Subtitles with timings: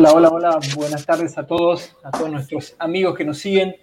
[0.00, 0.58] Hola, hola, hola.
[0.76, 3.76] Buenas tardes a todos, a todos nuestros amigos que nos siguen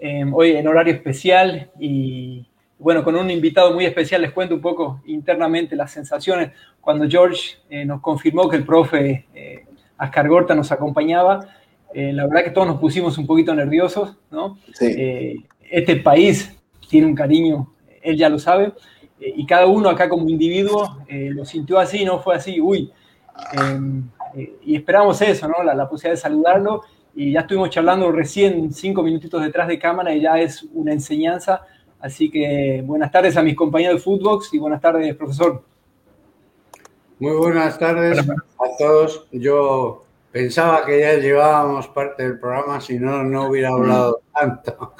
[0.00, 2.44] eh, hoy en horario especial y
[2.80, 4.22] bueno, con un invitado muy especial.
[4.22, 9.26] Les cuento un poco internamente las sensaciones cuando George eh, nos confirmó que el profe
[9.32, 9.64] eh,
[9.98, 11.46] Ascar Gorta nos acompañaba.
[11.94, 14.58] la verdad que todos nos pusimos un poquito nerviosos, ¿no?
[14.74, 15.46] Sí.
[15.70, 16.58] este país
[16.90, 17.72] tiene un cariño,
[18.02, 18.72] él ya lo sabe,
[19.20, 22.90] y cada uno acá como individuo lo sintió así, no fue así, uy
[24.34, 25.62] eh, y esperamos eso, ¿no?
[25.62, 26.82] La, posibilidad de saludarlo.
[27.14, 31.62] Y ya estuvimos charlando recién cinco minutitos detrás de cámara y ya es una enseñanza.
[32.00, 35.62] Así que buenas tardes a mis compañeros de Footbox y buenas tardes, profesor.
[37.18, 39.28] Muy buenas tardes a todos.
[39.30, 44.94] Yo pensaba que ya llevábamos parte del programa, si no, no hubiera hablado tanto.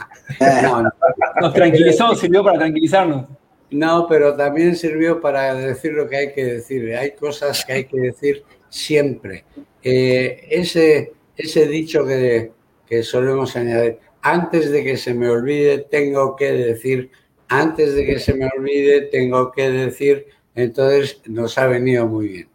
[1.40, 3.26] Nos tranquilizó, sirvió para tranquilizarnos.
[3.72, 6.94] No, pero también sirvió para decir lo que hay que decir.
[6.94, 9.44] Hay cosas que hay que decir siempre.
[9.82, 12.52] Eh, ese, ese dicho que,
[12.86, 17.10] que solemos añadir, antes de que se me olvide, tengo que decir,
[17.48, 22.48] antes de que se me olvide, tengo que decir, entonces nos ha venido muy bien.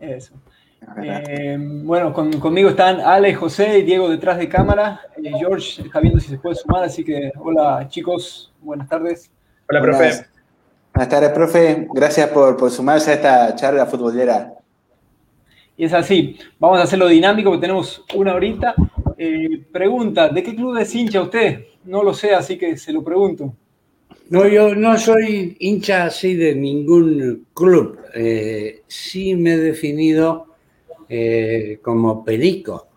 [0.00, 0.34] Eso.
[1.02, 5.00] Eh, bueno, conmigo están Ale, José y Diego detrás de cámara.
[5.22, 9.30] Eh, George está viendo si se puede sumar, así que hola chicos, buenas tardes.
[9.68, 10.26] Hola, profe.
[10.94, 11.88] Buenas tardes, profe.
[11.92, 14.55] Gracias por, por sumarse a esta charla futbolera.
[15.76, 18.74] Y es así, vamos a hacerlo dinámico porque tenemos una horita.
[19.18, 21.66] Eh, pregunta, ¿de qué club es hincha usted?
[21.84, 23.54] No lo sé, así que se lo pregunto.
[24.30, 27.98] No, yo no soy hincha así de ningún club.
[28.14, 30.46] Eh, sí me he definido
[31.08, 32.88] eh, como perico.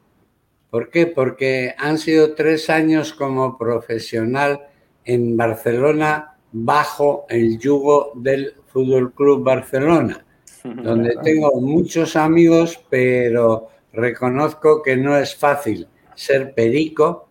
[0.70, 1.08] ¿Por qué?
[1.08, 4.62] Porque han sido tres años como profesional
[5.04, 10.26] en Barcelona bajo el yugo del Fútbol Club Barcelona
[10.64, 17.30] donde tengo muchos amigos, pero reconozco que no es fácil ser perico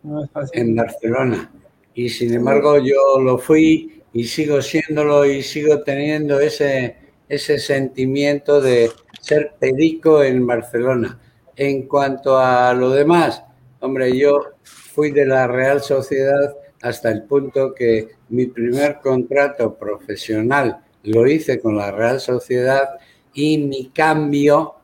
[0.52, 1.52] en Barcelona.
[1.94, 6.96] Y sin embargo yo lo fui y sigo siéndolo y sigo teniendo ese,
[7.28, 8.90] ese sentimiento de
[9.20, 11.20] ser perico en Barcelona.
[11.56, 13.42] En cuanto a lo demás,
[13.80, 20.78] hombre, yo fui de la Real Sociedad hasta el punto que mi primer contrato profesional
[21.02, 22.88] lo hice con la Real Sociedad
[23.34, 24.74] y mi cambio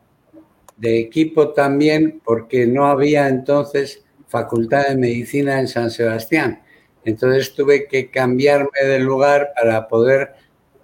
[0.77, 6.63] de equipo también porque no había entonces facultad de medicina en San Sebastián.
[7.05, 10.35] Entonces tuve que cambiarme de lugar para poder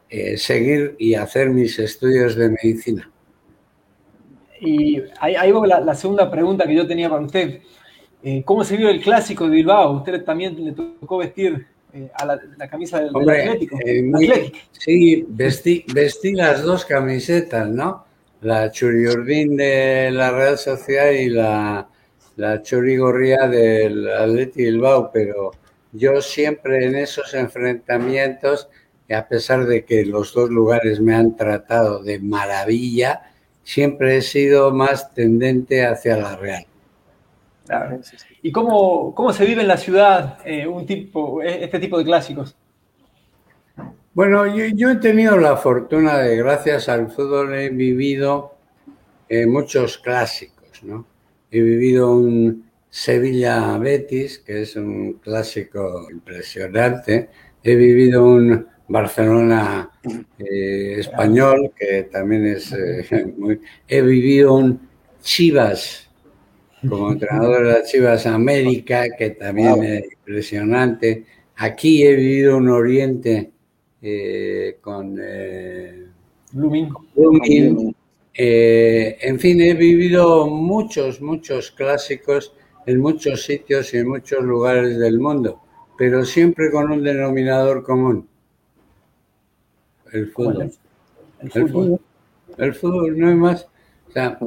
[0.09, 3.11] eh, seguir y hacer mis estudios de medicina.
[4.61, 7.63] Y ahí, va la, segunda pregunta que yo tenía para usted.
[8.23, 9.97] Eh, ¿Cómo se vio el clásico de Bilbao?
[9.97, 13.79] ¿Usted también le tocó vestir eh, a la, camisa del, Atlético.
[13.85, 15.85] Eh, sí, vestí,
[16.35, 18.05] las dos camisetas, ¿no?
[18.43, 21.89] La Churiurdín de la Real Sociedad y la,
[22.37, 25.51] la Churigorría del Atleti Bilbao, pero
[25.93, 28.69] yo siempre en esos enfrentamientos,
[29.13, 33.23] a pesar de que los dos lugares me han tratado de maravilla,
[33.63, 36.67] siempre he sido más tendente hacia la Real.
[38.43, 42.57] ¿Y cómo, cómo, se vive en la ciudad eh, un tipo, este tipo de clásicos?
[44.13, 48.57] Bueno, yo, he tenido la fortuna de, gracias al fútbol, he vivido
[49.29, 51.07] eh, muchos clásicos, ¿no?
[51.51, 57.31] He vivido un Sevilla-Betis, que es un clásico impresionante.
[57.63, 59.91] He vivido un Barcelona
[60.39, 62.75] eh, español, que también es
[63.37, 63.61] muy...
[63.87, 64.89] He vivido un
[65.23, 66.10] Chivas
[66.89, 71.25] como entrenador de las Chivas América, que también es impresionante.
[71.57, 73.51] Aquí he vivido un Oriente
[74.03, 76.07] eh, con eh,
[78.35, 82.55] eh, en fin, he vivido muchos, muchos clásicos
[82.87, 85.61] en muchos sitios y en muchos lugares del mundo,
[85.99, 88.27] pero siempre con un denominador común.
[90.13, 90.73] El fútbol.
[91.41, 92.01] El fútbol.
[92.57, 93.69] El fútbol, no hay más.
[94.09, 94.39] O sea,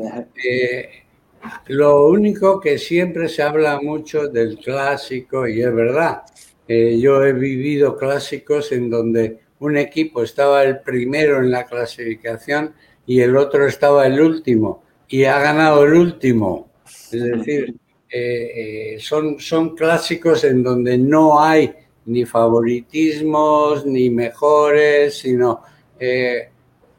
[1.68, 6.24] lo único que siempre se habla mucho del clásico, y es verdad,
[6.68, 12.74] eh, yo he vivido clásicos en donde un equipo estaba el primero en la clasificación
[13.06, 16.70] y el otro estaba el último, y ha ganado el último.
[17.12, 17.76] Es decir,
[18.10, 21.74] eh, eh, son, son clásicos en donde no hay
[22.06, 25.62] ni favoritismos, ni mejores, sino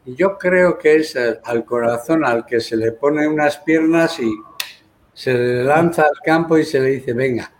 [0.05, 4.31] yo creo que es al corazón al que se le pone unas piernas y
[5.13, 7.51] se le lanza al campo y se le dice, venga,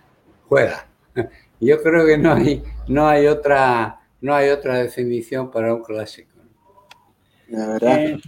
[0.47, 0.85] juega.
[1.59, 6.31] Yo creo que no hay, no hay, otra, no hay otra definición para un clásico.
[7.49, 8.19] Eh,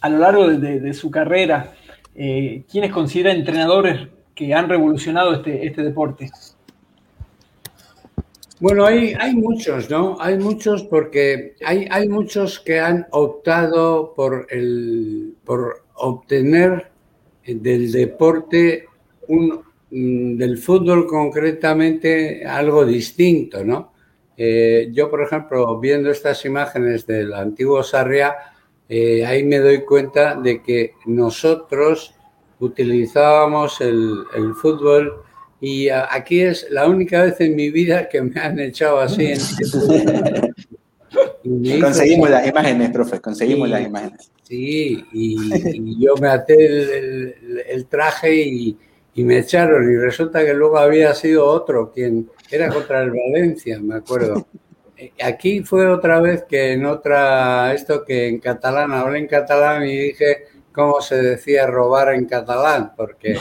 [0.00, 1.72] a lo largo de, su carrera,
[2.14, 6.30] eh, ¿quiénes considera entrenadores que han revolucionado este, este deporte?
[8.60, 10.16] Bueno, hay, hay muchos, ¿no?
[10.20, 16.90] Hay muchos porque hay, hay muchos que han optado por, el, por obtener
[17.46, 18.86] del deporte,
[19.28, 19.60] un,
[19.90, 23.92] mm, del fútbol concretamente, algo distinto, ¿no?
[24.36, 28.34] Eh, yo, por ejemplo, viendo estas imágenes del antiguo Sarria,
[28.88, 32.12] eh, ahí me doy cuenta de que nosotros
[32.58, 35.22] utilizábamos el, el fútbol
[35.60, 39.32] y aquí es la única vez en mi vida que me han echado así.
[41.80, 44.30] conseguimos las imágenes, profe, conseguimos las imágenes.
[44.44, 47.34] Sí, y, yo me até
[47.72, 48.78] el, traje y,
[49.16, 53.96] me echaron y resulta que luego había sido otro quien era contra el Valencia, me
[53.96, 54.46] acuerdo.
[55.22, 59.96] Aquí fue otra vez que en otra, esto que en catalán, hablé en catalán y
[59.96, 63.38] dije cómo se decía robar en catalán, porque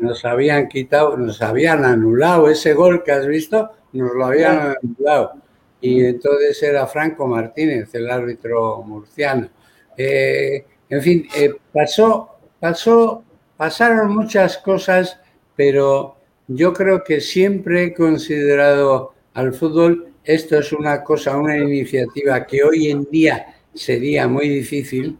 [0.00, 5.34] nos habían quitado, nos habían anulado ese gol que has visto, nos lo habían anulado.
[5.80, 9.48] Y entonces era Franco Martínez, el árbitro murciano.
[9.96, 13.22] Eh, en fin, eh, pasó, pasó,
[13.56, 15.18] pasaron muchas cosas,
[15.54, 16.16] pero
[16.48, 22.62] yo creo que siempre he considerado al fútbol, esto es una cosa, una iniciativa que
[22.62, 25.18] hoy en día sería muy difícil,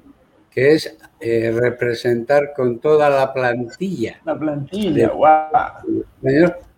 [0.50, 4.20] que es eh, representar con toda la plantilla.
[4.26, 6.04] La plantilla, wow.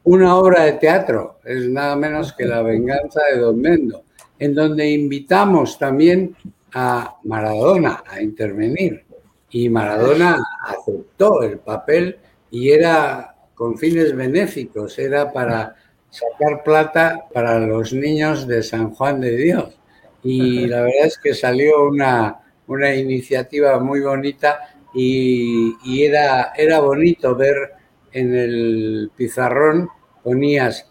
[0.05, 4.05] Una obra de teatro, es nada menos que La venganza de Don Mendo,
[4.39, 6.37] en donde invitamos también
[6.73, 9.05] a Maradona a intervenir.
[9.51, 12.17] Y Maradona aceptó el papel
[12.49, 15.75] y era con fines benéficos, era para
[16.09, 19.77] sacar plata para los niños de San Juan de Dios.
[20.23, 27.35] Y la verdad es que salió una, una iniciativa muy bonita y, era, era bonito
[27.35, 27.73] ver
[28.13, 29.89] en el pizarrón,
[30.23, 30.91] ponías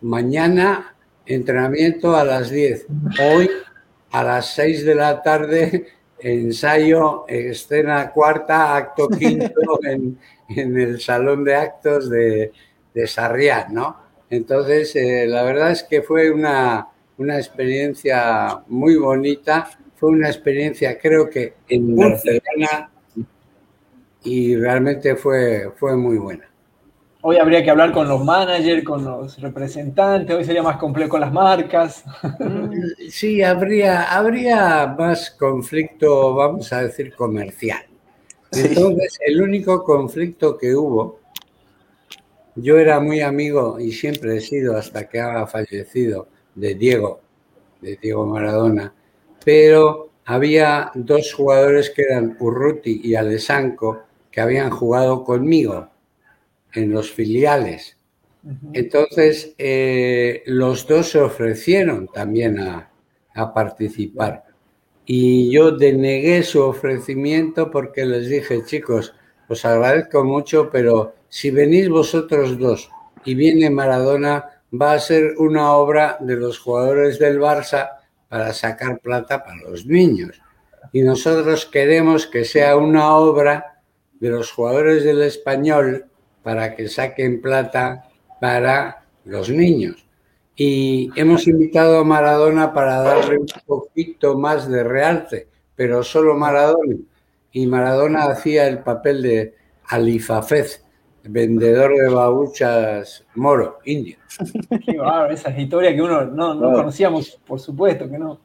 [0.00, 0.94] mañana
[1.26, 2.86] entrenamiento a las 10,
[3.20, 3.50] hoy
[4.12, 5.86] a las 6 de la tarde
[6.20, 10.18] ensayo, escena cuarta, acto quinto en,
[10.48, 12.52] el salón de actos de,
[12.94, 14.08] de Sarriá, ¿no?
[14.30, 20.98] Entonces, eh, la verdad es que fue una, una experiencia muy bonita fue una experiencia,
[20.98, 22.90] creo que en Barcelona,
[24.22, 26.48] y realmente fue, fue muy buena.
[27.20, 31.20] Hoy habría que hablar con los managers, con los representantes, hoy sería más complejo con
[31.20, 32.04] las marcas.
[32.38, 37.84] Mm, sí, habría, habría más conflicto, vamos a decir, comercial.
[38.52, 41.18] Entonces, el único conflicto que hubo,
[42.54, 47.20] yo era muy amigo y siempre he sido hasta que ha fallecido de Diego,
[47.80, 48.94] de Diego Maradona,
[49.48, 55.88] pero había dos jugadores que eran Urruti y Alessanco que habían jugado conmigo
[56.74, 57.96] en los filiales.
[58.74, 62.90] Entonces, eh, los dos se ofrecieron también a,
[63.34, 64.44] a, participar.
[65.06, 69.14] Y yo denegué su ofrecimiento porque les dije, chicos,
[69.48, 72.90] os agradezco mucho, pero si venís vosotros dos
[73.24, 74.44] y viene Maradona,
[74.78, 77.97] va a ser una obra de los jugadores del Barça
[78.28, 80.40] para sacar plata para los niños.
[80.92, 83.82] Y nosotros queremos que sea una obra
[84.20, 86.06] de los jugadores del español
[86.42, 88.08] para que saquen plata
[88.40, 90.06] para los niños.
[90.56, 96.96] Y hemos invitado a Maradona para darle un poquito más de realce, pero solo Maradona.
[97.52, 99.54] Y Maradona hacía el papel de
[99.86, 100.84] Alifafez,
[101.28, 104.16] vendedor de babuchas moro, indio.
[104.84, 104.98] Qué
[105.30, 108.40] esa historia que uno no, conocíamos, por supuesto que no.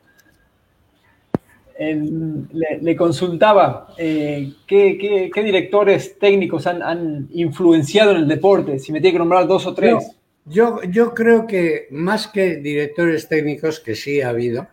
[1.80, 9.20] le, consultaba eh, ¿qué, directores técnicos han, influenciado en el deporte, si me tiene que
[9.20, 10.16] nombrar dos o tres.
[10.46, 14.68] Yo, yo creo que más que directores técnicos, que sí ha habido,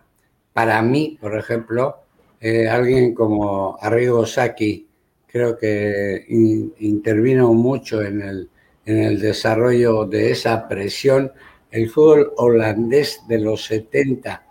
[0.53, 1.97] para mí, por ejemplo,
[2.41, 4.87] eh, alguien como Arrigo Sacchi,
[5.31, 8.49] creo que intervino mucho en el,
[8.85, 11.31] en el desarrollo de esa presión.
[11.71, 14.43] El fútbol holandés de los 70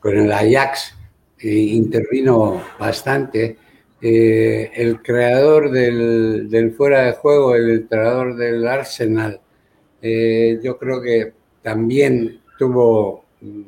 [0.00, 0.94] con el Ajax
[1.38, 3.56] eh, intervino bastante.
[4.00, 9.40] Eh, el creador del, del, fuera de juego, el entrenador del Arsenal,
[10.02, 13.62] eh, yo creo que también tuvo mm,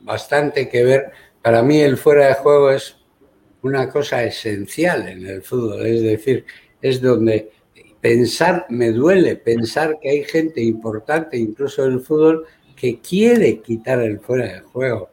[0.00, 1.12] bastante que ver.
[1.42, 2.96] Para mí el fuera de juego es
[3.64, 6.44] una cosa esencial en el fútbol, es decir,
[6.82, 7.50] es donde
[8.00, 14.00] pensar, me duele pensar que hay gente importante, incluso en el fútbol, que quiere quitar
[14.00, 15.08] el fuera de juego.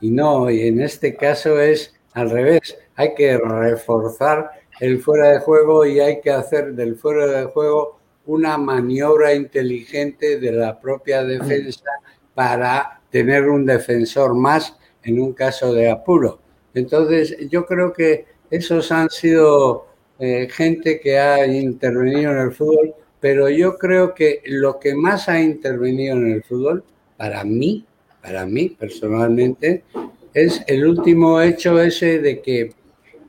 [0.00, 5.40] Y no, y en este caso es al revés, hay que reforzar el fuera de
[5.40, 11.24] juego y hay que hacer del fuera de juego una maniobra inteligente de la propia
[11.24, 11.90] defensa
[12.34, 16.40] para tener un defensor más en un caso de apuro.
[16.74, 19.86] Entonces, yo creo que esos han sido
[20.18, 25.28] eh, gente que ha intervenido en el fútbol, pero yo creo que lo que más
[25.28, 26.84] ha intervenido en el fútbol,
[27.16, 27.84] para mí,
[28.22, 29.84] para mí personalmente,
[30.32, 32.72] es el último hecho ese de que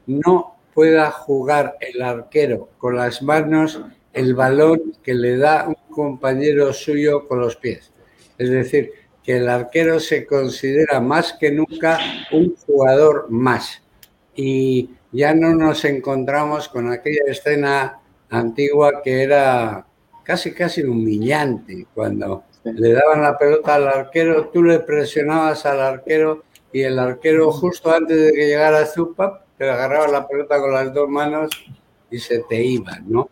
[0.05, 3.81] no pueda jugar el arquero con las manos
[4.13, 7.91] el balón que le da un compañero suyo con los pies.
[8.38, 8.91] Es decir,
[9.23, 11.99] que el arquero se considera más que nunca
[12.31, 13.81] un jugador más.
[14.35, 17.99] Y ya no nos encontramos con aquella escena
[18.29, 19.85] antigua que era
[20.23, 21.85] casi, casi humillante.
[21.93, 27.51] Cuando le daban la pelota al arquero, tú le presionabas al arquero y el arquero
[27.51, 31.49] justo antes de que llegara Zupa, te agarraba la pelota con las dos manos
[32.09, 33.29] y se te iba, ¿no?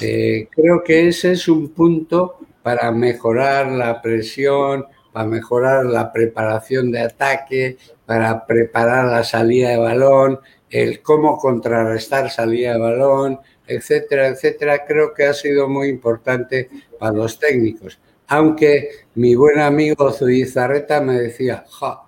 [0.00, 4.86] Eh, creo que ese es un punto para mejorar la presión,
[5.18, 10.38] para mejorar la preparación de ataque, para preparar la salida de balón,
[10.70, 16.70] el cómo contrarrestar salida de balón, etcétera, etcétera, creo que ha sido muy importante
[17.00, 17.98] para los técnicos.
[18.28, 22.04] Aunque mi buen amigo Zubizarreta me decía, ja,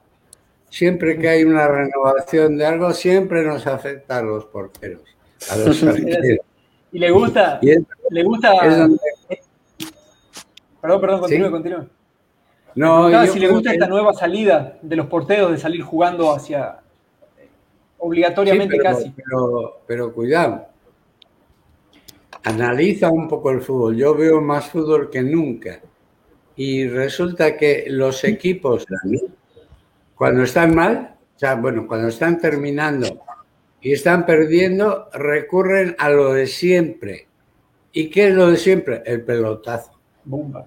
[0.69, 5.02] siempre que hay una renovación de algo, siempre nos afecta a los porteros,
[5.50, 5.83] a los
[6.93, 8.52] Y le gusta, le gusta.
[10.81, 12.00] Perdón, perdón, continúe, continúe.
[12.74, 16.80] No, si le gusta esta nueva salida de los porteros, de salir jugando hacia
[17.98, 19.10] obligatoriamente casi.
[19.10, 20.66] Pero, pero cuidado.
[22.44, 23.96] Analiza un poco el fútbol.
[23.96, 25.80] Yo veo más fútbol que nunca.
[26.56, 28.86] Y resulta que los equipos,
[30.14, 33.24] cuando están mal, o sea, bueno, cuando están terminando
[33.80, 37.28] y están perdiendo, recurren a lo de siempre.
[37.92, 39.02] ¿Y qué es lo de siempre?
[39.06, 39.92] El pelotazo.
[40.24, 40.66] Bomba.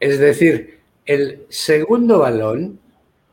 [0.00, 2.78] Es decir, el segundo balón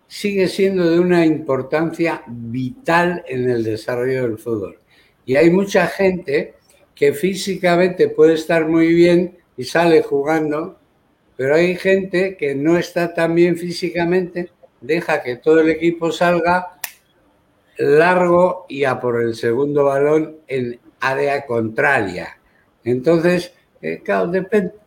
[0.07, 4.79] sigue siendo de una importancia vital en el desarrollo del fútbol.
[5.25, 6.55] Y hay mucha gente
[6.95, 10.79] que físicamente puede estar muy bien y sale jugando,
[11.35, 14.49] pero hay gente que no está tan bien físicamente,
[14.81, 16.79] deja que todo el equipo salga
[17.77, 22.39] largo y a por el segundo balón en área contraria.
[22.83, 24.31] Entonces, eh, claro,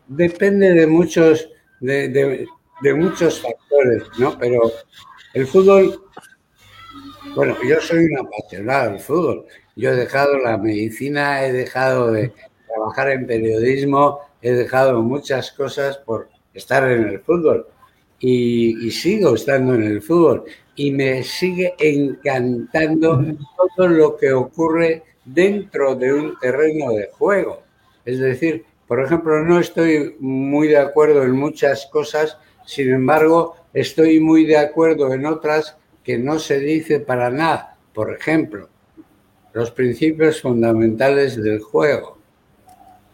[0.07, 2.47] depende de muchos, de,
[2.93, 4.37] muchos factores, ¿no?
[4.37, 4.71] Pero
[5.33, 6.03] el fútbol,
[7.35, 9.45] bueno, yo soy un apasionado del fútbol.
[9.75, 12.33] Yo he dejado la medicina, he dejado de
[12.67, 17.67] trabajar en periodismo, he dejado muchas cosas por estar en el fútbol.
[18.23, 20.45] y sigo estando en el fútbol
[20.75, 23.23] y me sigue encantando
[23.75, 27.61] todo lo que ocurre dentro de un terreno de juego.
[28.05, 32.37] Es decir, por ejemplo, no estoy muy de acuerdo en muchas cosas,
[32.71, 35.75] sin embargo, estoy muy de acuerdo en otras
[36.05, 37.75] que no se dice para nada.
[37.93, 38.69] Por ejemplo,
[39.51, 42.17] los principios fundamentales del juego.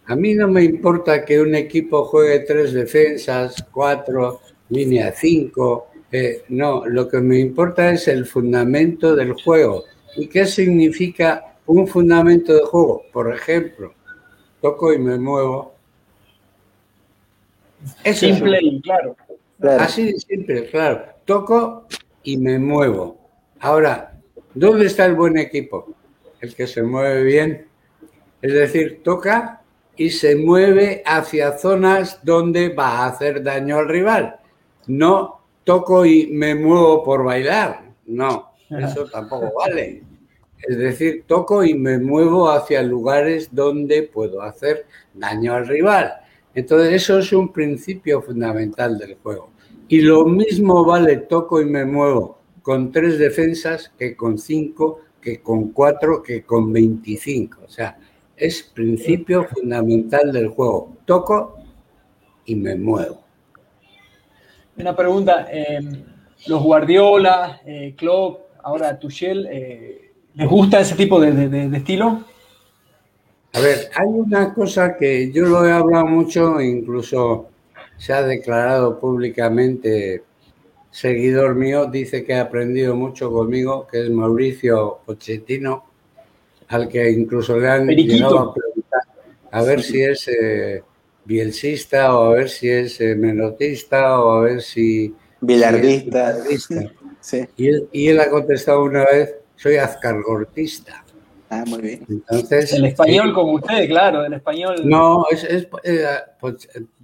[0.05, 6.43] A mí no me importa que un equipo juegue tres defensas, cuatro, línea cinco, eh,
[6.49, 9.85] no, lo que me importa es el fundamento del juego.
[10.17, 13.01] ¿Y qué significa un fundamento de juego?
[13.11, 13.91] Por ejemplo,
[14.61, 15.73] toco y me muevo.
[18.03, 19.15] Es simple y claro.
[19.61, 21.05] Así de simple, claro.
[21.25, 21.87] Toco
[22.23, 23.17] y me muevo.
[23.59, 24.13] Ahora,
[24.53, 25.87] ¿dónde está el buen equipo?
[26.39, 27.67] El que se mueve bien.
[28.41, 29.61] Es decir, toca
[29.95, 34.39] y se mueve hacia zonas donde va a hacer daño al rival.
[34.85, 37.81] No toco y me muevo por bailar.
[38.05, 40.03] No, eso tampoco vale.
[40.61, 46.13] Es decir, toco y me muevo hacia lugares donde puedo hacer daño al rival.
[46.57, 49.51] Entonces, eso es un principio fundamental del juego.
[49.87, 55.39] Y lo mismo vale toco y me muevo con tres defensas que con cinco, que
[55.39, 57.61] con cuatro, que con veinticinco.
[57.63, 57.99] O sea,
[58.35, 60.97] es principio fundamental del juego.
[61.05, 61.59] Toco
[62.45, 63.21] y me muevo.
[64.77, 65.79] Una pregunta, eh,
[66.47, 72.23] los Guardiola, eh, Klopp, ahora Tuchel, eh, ¿les gusta ese tipo de, estilo?
[73.57, 77.49] A ver, hay una cosa que yo lo he hablado mucho, incluso
[77.97, 80.23] se ha declarado públicamente,
[80.91, 85.85] seguidor mío, dice que ha aprendido mucho conmigo, que es Mauricio Pochettino,
[86.67, 89.01] al que incluso le han llegado a preguntar
[89.49, 90.29] a ver si es
[91.25, 95.15] bielcista o a ver si es eh, menotista o a ver si...
[95.41, 96.37] Bilardista.
[97.19, 97.45] Sí.
[97.57, 101.03] Y, él, ha contestado una vez soy azcargortista.
[101.49, 102.05] Ah, muy bien.
[102.09, 104.75] Entonces, el español como usted, claro, el español.
[104.83, 106.05] No, es, es eh,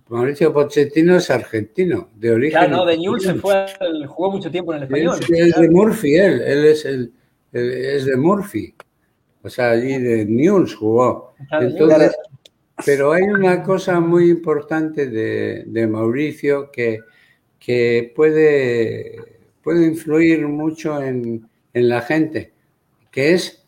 [0.09, 2.59] Mauricio Pochettino es argentino, de origen.
[2.59, 3.65] Claro, no, de Newell's se fue,
[4.07, 5.19] jugó mucho tiempo en el español.
[5.29, 7.11] Es, de Murphy, él, él es, el,
[7.51, 8.75] es de Murphy.
[9.41, 11.33] O sea, allí de Newell's jugó.
[11.51, 12.15] Entonces,
[12.85, 16.99] pero hay una cosa muy importante de, de Mauricio que,
[17.59, 19.15] que puede,
[19.61, 22.51] puede influir mucho en, en la gente,
[23.09, 23.62] que es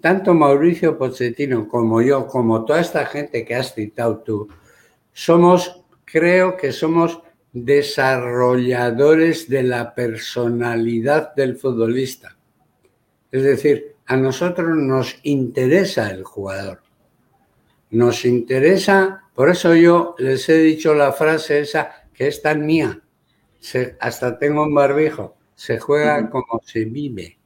[0.00, 4.48] tanto Mauricio Pochettino como yo, como toda esta gente que has citado tú,
[5.12, 7.20] somos, creo que somos
[7.52, 12.36] desarrolladores de la personalidad del futbolista.
[13.30, 16.82] Es decir, a nosotros nos interesa el jugador.
[17.90, 23.00] Nos interesa, por eso yo les he dicho la frase esa que es tan mía.
[24.00, 25.36] hasta tengo un barbijo.
[25.54, 27.38] Se juega como se vive.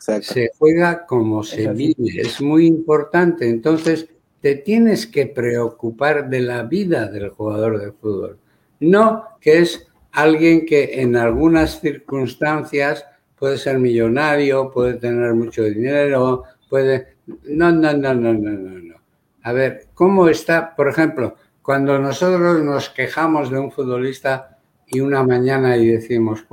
[0.00, 2.20] Se juega como se vive.
[2.20, 3.48] Es muy importante.
[3.48, 4.08] Entonces,
[4.40, 8.38] te tienes que preocupar de la vida del jugador de fútbol,
[8.80, 13.04] no que es alguien que en algunas circunstancias
[13.38, 17.16] puede ser millonario, puede tener mucho dinero, puede...
[17.44, 18.94] No, no, no, no, no, no, no.
[19.42, 25.22] A ver, ¿cómo está, por ejemplo, cuando nosotros nos quejamos de un futbolista y una
[25.22, 26.44] mañana y decimos,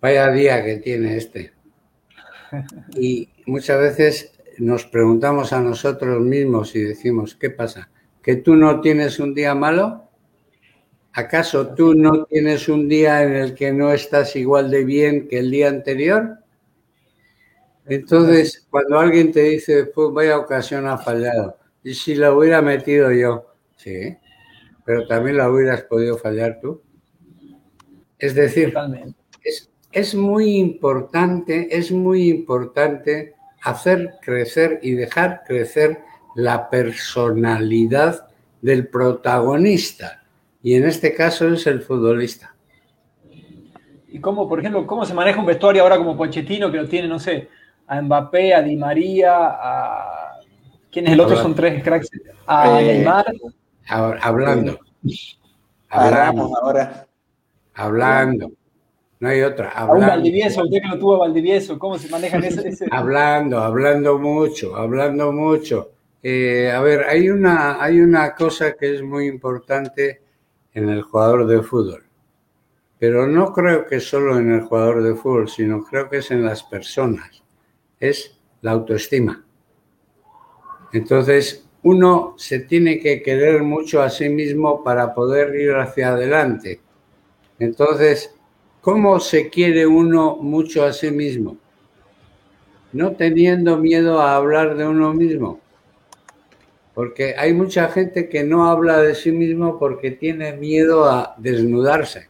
[0.00, 1.52] vaya día que tiene este?
[2.94, 7.90] Y muchas veces nos preguntamos a nosotros mismos y decimos, ¿qué pasa?
[8.22, 10.08] ¿Que tú no tienes un día malo?
[11.12, 15.40] ¿Acaso tú no tienes un día en el que no estás igual de bien que
[15.40, 16.38] el día anterior?
[17.86, 23.10] Entonces, cuando alguien te dice, pues vaya ocasión ha fallado, y si la hubiera metido
[23.10, 24.16] yo, sí,
[24.84, 26.80] pero también la hubieras podido fallar tú.
[28.18, 29.14] Es decir, es,
[29.92, 36.00] es muy importante, es muy importante hacer crecer y dejar crecer
[36.34, 38.26] la personalidad
[38.60, 40.22] del protagonista.
[40.62, 42.54] Y en este caso es el futbolista.
[44.08, 47.08] ¿Y cómo, por ejemplo, cómo se maneja un vestuario ahora como Pochettino que lo tiene,
[47.08, 47.48] no sé,
[47.86, 50.40] a Mbappé, a Di María, a...
[50.90, 51.36] ¿Quién es el otro?
[51.36, 52.10] Son tres cracks.
[52.46, 53.26] A eh, Neymar.
[53.88, 54.78] hablando.
[55.88, 56.50] Hablando.
[56.60, 57.06] Ahora.
[57.74, 58.52] Hablando.
[59.22, 59.68] No hay otra.
[59.68, 59.92] Hablando.
[59.92, 64.74] A un Valdivieso, usted que lo tuvo Valdivieso, ¿cómo se manejan ese, Hablando, hablando mucho,
[64.74, 65.92] hablando mucho.
[66.20, 70.22] Eh, a ver, hay una, hay una cosa que es muy importante
[70.74, 72.02] en el jugador de fútbol,
[72.98, 76.44] pero no creo que solo en el jugador de fútbol, sino creo que es en
[76.44, 77.44] las personas,
[78.00, 79.46] es la autoestima.
[80.92, 86.80] Entonces, uno se tiene que querer mucho a sí mismo para poder ir hacia adelante.
[87.60, 88.34] Entonces,
[88.82, 91.56] ¿Cómo se quiere uno mucho a sí mismo?
[92.92, 95.60] No teniendo miedo a hablar de uno mismo.
[96.92, 102.26] Porque hay mucha gente que no habla de sí mismo porque tiene miedo a desnudarse.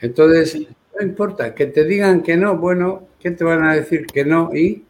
[0.00, 0.56] Entonces,
[0.94, 4.54] no importa, que te digan que no, bueno, ¿qué te van a decir que no?
[4.54, 4.84] ¿Y,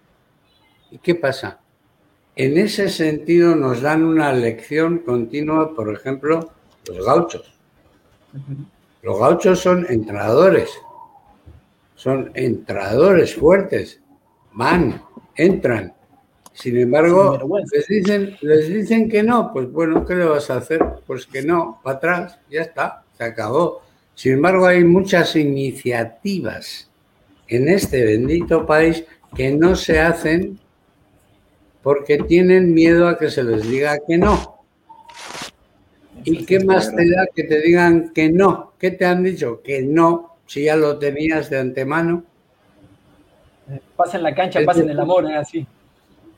[0.90, 1.60] ¿y qué pasa?
[2.36, 6.50] En ese sentido nos dan una lección continua, por ejemplo,
[6.86, 7.54] los gauchos.
[9.06, 10.68] Los gauchos son entrenadores,
[11.94, 14.00] son entrenadores fuertes,
[14.52, 15.00] van,
[15.36, 15.94] entran.
[16.52, 17.38] Sin embargo,
[17.72, 20.84] les dicen, les dicen que no, pues bueno, ¿qué le vas a hacer?
[21.06, 23.82] Pues que no, para atrás, ya está, se acabó.
[24.16, 26.90] Sin embargo, hay muchas iniciativas
[27.46, 29.04] en este bendito país
[29.36, 30.58] que no se hacen
[31.80, 34.55] porque tienen miedo a que se les diga que no.
[36.24, 38.72] ¿Y qué más te da que te digan que no?
[38.78, 39.62] ¿Qué te han dicho?
[39.62, 42.24] Que no, si ya lo tenías de antemano.
[43.96, 45.66] Pasen la cancha, pasen el amor, es así.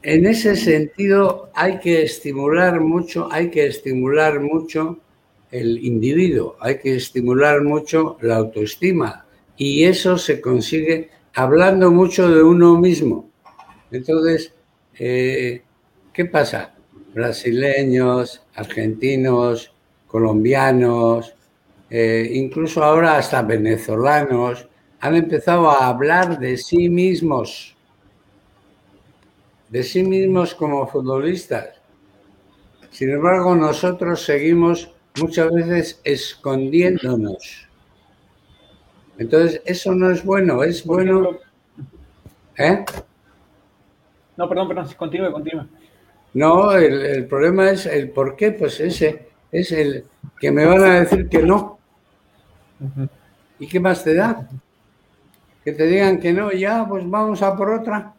[0.02, 4.98] En ese sentido hay que estimular mucho, hay que estimular mucho
[5.50, 12.42] el individuo, hay que estimular mucho la autoestima y eso se consigue hablando mucho de
[12.42, 13.28] uno mismo.
[13.90, 14.54] Entonces,
[14.98, 15.62] eh,
[16.12, 16.74] ¿qué pasa?
[17.12, 19.72] Brasileños, argentinos,
[20.06, 21.34] colombianos,
[21.90, 24.68] eh, incluso ahora hasta venezolanos,
[25.00, 27.76] han empezado a hablar de sí mismos,
[29.68, 31.80] de sí mismos como futbolistas.
[32.90, 37.68] Sin embargo, nosotros seguimos muchas veces escondiéndonos.
[39.18, 41.38] Entonces, eso no es bueno, es bueno...
[42.56, 42.84] ¿Eh?
[44.36, 45.66] No, perdón, perdón, continúe, continúe.
[46.38, 50.04] No, el, el problema es el por qué, pues ese es el
[50.38, 51.78] que me van a decir que no.
[53.58, 54.48] ¿Y qué más te da?
[55.68, 58.14] que te digan que no, ya, pues vamos a por otra.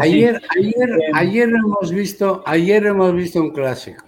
[0.00, 4.02] Ayer, ayer, ayer hemos visto, ayer hemos visto un clásico.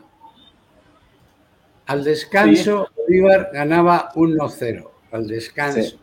[1.84, 5.98] Al descanso, Bolívar ganaba 1-0, al descanso.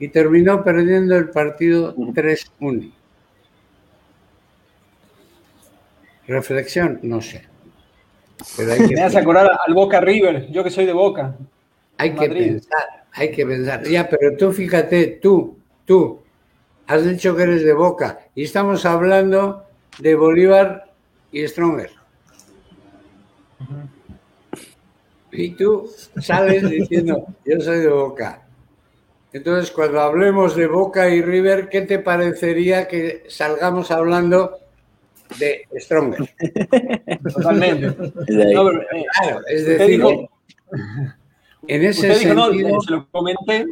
[0.00, 2.92] Y terminó perdiendo el partido 3-1.
[6.28, 7.42] Reflexión, no sé.
[8.56, 11.34] Pero hay que Me hace acordar al Boca River, yo que soy de Boca.
[11.96, 13.82] Hay que pensar, hay que pensar.
[13.84, 16.20] Ya, pero tú fíjate, tú, tú,
[16.86, 19.64] has dicho que eres de Boca y estamos hablando
[19.98, 20.92] de Bolívar
[21.32, 21.90] y Stronger.
[25.32, 28.42] Y tú sales diciendo, yo soy de Boca.
[29.32, 34.67] Entonces, cuando hablemos de Boca y River, ¿qué te parecería que salgamos hablando
[35.38, 36.28] de Stronger?
[37.32, 37.86] Totalmente.
[38.28, 40.02] Eh, claro, es decir,
[41.66, 42.80] en ese sentido...
[42.80, 43.66] se lo comenté,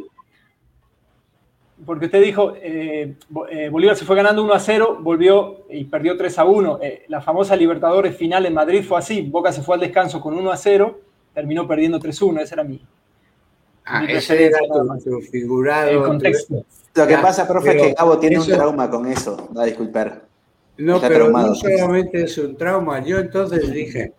[1.85, 3.15] porque usted dijo, eh,
[3.49, 6.79] eh, Bolívar se fue ganando 1 a 0, volvió y perdió 3 a 1.
[7.07, 10.51] la famosa Libertadores final en Madrid fue así, Boca se fue al descanso con 1
[10.51, 11.01] a 0
[11.37, 12.83] terminó perdiendo 3-1, ese era mi.
[13.85, 14.57] Ah, ese era
[15.03, 15.87] tu, figurado.
[15.87, 16.65] El contexto.
[16.95, 20.26] Lo que pasa, profe, es que Gabo tiene un trauma con eso, va a disculpar.
[20.77, 23.03] No, pero no solamente es un trauma.
[23.03, 24.13] Yo entonces dije,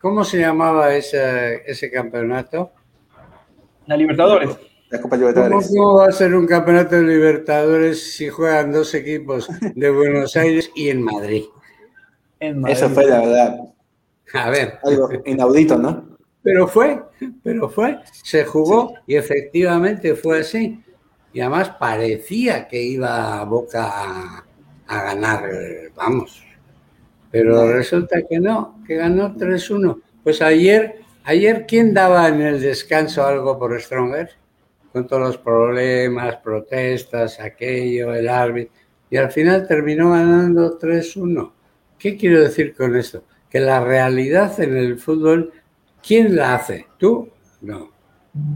[0.00, 2.72] ¿cómo se llamaba ese, ese campeonato?
[3.86, 4.56] La Libertadores.
[4.90, 5.68] La Copa Libertadores.
[5.68, 10.70] ¿Cómo, va a ser un campeonato de Libertadores si juegan dos equipos de Buenos Aires
[10.74, 11.44] y en Madrid?
[12.40, 12.76] En Madrid.
[12.76, 13.58] Eso fue la verdad.
[14.34, 14.78] A ver.
[14.82, 16.16] Algo inaudito, ¿no?
[16.42, 17.02] Pero fue,
[17.42, 20.82] pero fue, se jugó y efectivamente fue así.
[21.32, 24.44] Y además parecía que iba a Boca
[24.88, 25.48] a, ganar,
[25.94, 26.44] vamos.
[27.30, 30.00] Pero resulta que no, que ganó 3-1.
[30.24, 34.30] Pues ayer, ayer, ¿quién daba en el descanso algo por Stronger?
[34.92, 38.74] Con todos los problemas, protestas, aquello, el árbitro.
[39.10, 41.52] Y al final terminó ganando 3-1.
[41.98, 43.24] ¿Qué quiero decir con esto?
[43.50, 45.52] Que la realidad en el fútbol
[46.08, 46.86] ¿Quién la hace?
[46.96, 47.28] ¿Tú?
[47.60, 47.90] No.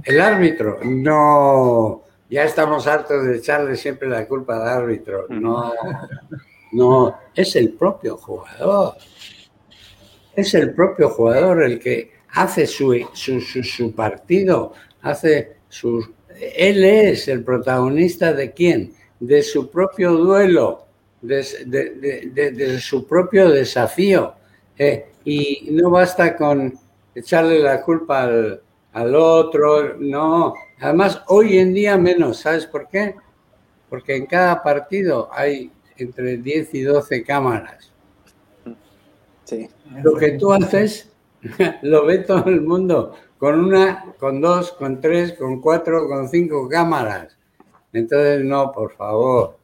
[0.05, 0.79] ¿El árbitro?
[0.85, 2.03] No.
[2.33, 5.27] Ya estamos hartos de echarle siempre la culpa al árbitro.
[5.29, 5.75] No.
[6.73, 7.19] No.
[7.35, 8.95] Es el propio jugador.
[10.35, 16.09] Es el propio jugador el que hace su, su, partido, hace sus...
[16.57, 18.95] Él es el protagonista de quién?
[19.21, 20.87] De su propio duelo,
[21.21, 24.37] de, su propio desafío.
[24.79, 26.73] Eh, y no basta con
[27.15, 30.55] echarle la culpa al, otro, no.
[30.83, 33.15] Además, hoy en día menos, ¿sabes por qué?
[33.89, 37.93] Porque en cada partido hay entre 10 y 12 cámaras.
[39.45, 39.69] Sí.
[40.03, 41.13] Lo que tú haces
[41.83, 46.69] lo ve todo el mundo, con una, con dos, con tres, con cuatro, con cinco
[46.69, 47.39] cámaras.
[47.93, 49.59] Entonces, no, por favor,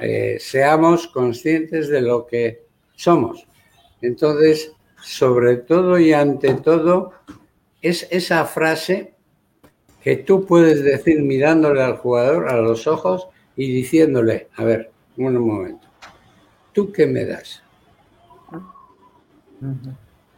[0.00, 2.64] eh, seamos conscientes de lo que
[2.96, 3.46] somos.
[4.00, 7.12] Entonces, sobre todo y ante todo,
[7.80, 9.14] es esa frase
[10.02, 15.38] que tú puedes decir mirándole al jugador a los ojos y diciéndole, a ver, un
[15.38, 15.86] momento,
[16.72, 17.62] ¿tú qué me das?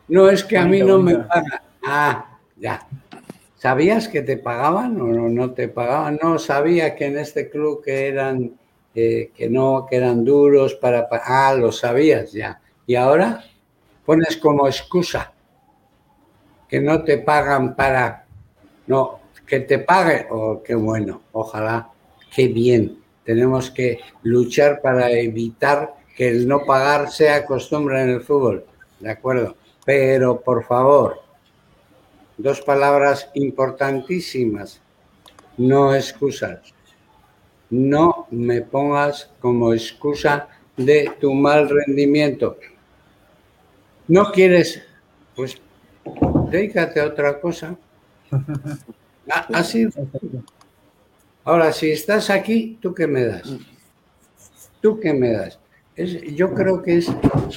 [0.09, 1.61] No es que a mí no me pagan.
[1.83, 2.87] Ah, ya.
[3.57, 6.19] ¿Sabías que te pagaban o no, te pagaban?
[6.23, 8.53] No, sabía que en este club que eran,
[8.95, 11.09] eh, que no, que eran duros para...
[11.11, 12.61] Ah, lo sabías ya.
[12.87, 13.43] ¿Y ahora?
[14.05, 15.33] pones como excusa
[16.69, 18.25] que no te pagan para,
[18.87, 21.91] no, que te pague, oh, qué bueno, ojalá,
[22.35, 22.99] qué bien.
[23.25, 28.65] Tenemos que luchar para evitar que el no pagar sea costumbre en el fútbol,
[29.01, 29.57] ¿de acuerdo?
[29.85, 31.21] Pero por favor,
[32.37, 34.81] dos palabras importantísimas,
[35.57, 36.61] no excusas.
[37.71, 42.57] No me pongas como excusa de tu mal rendimiento.
[44.07, 44.83] ¿No quieres?
[45.35, 45.61] Pues
[46.51, 47.77] dedícate a otra cosa.
[49.31, 49.89] Ah, así.
[51.45, 53.57] Ahora, si estás aquí, ¿tú qué me das?
[54.81, 55.59] ¿Tú qué me das?
[55.97, 57.09] yo creo que es,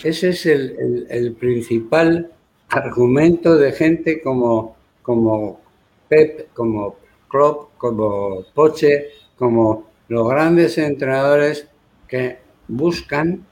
[0.04, 2.32] ese es el, principal
[2.70, 5.60] argumento de gente como, como
[6.08, 6.98] Pep, como
[7.30, 11.68] Klopp, como Poche, como los grandes entrenadores
[12.08, 13.46] que buscan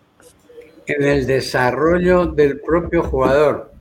[0.85, 3.71] en el desarrollo del propio jugador,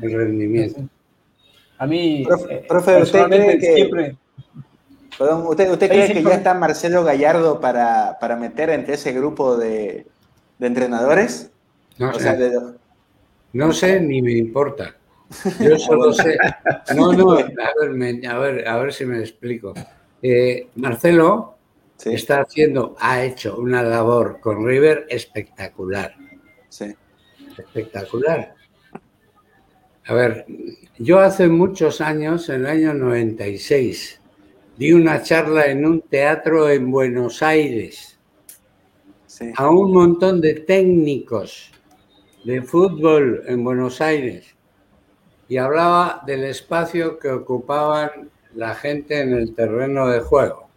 [0.00, 0.88] el rendimiento.
[1.78, 2.24] A mí,
[2.68, 4.16] profe, eh, ¿usted cree que, siempre...
[5.18, 10.06] Perdón, ¿usted, usted cree que ya está Marcelo Gallardo para, meter entre ese grupo de,
[10.60, 11.50] entrenadores?
[11.98, 12.52] No sé.
[13.52, 14.94] no sé ni me importa.
[15.60, 16.36] Yo solo sé.
[16.94, 19.74] No, no, a ver, a ver, a ver si me explico.
[20.22, 21.56] Eh, Marcelo
[22.04, 26.14] está haciendo, ha hecho una labor con River espectacular.
[26.68, 26.94] Sí.
[27.56, 28.55] Espectacular.
[30.08, 30.46] A ver,
[30.98, 34.20] yo hace muchos años, en el año 96,
[34.76, 38.16] di una charla en un teatro en Buenos Aires
[39.56, 41.72] a un montón de técnicos
[42.44, 44.54] de fútbol en Buenos Aires
[45.48, 50.68] y hablaba del espacio que ocupaban la gente en el terreno de juego.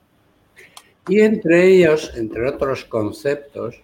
[1.07, 3.81] Y entre ellos, entre otros conceptos,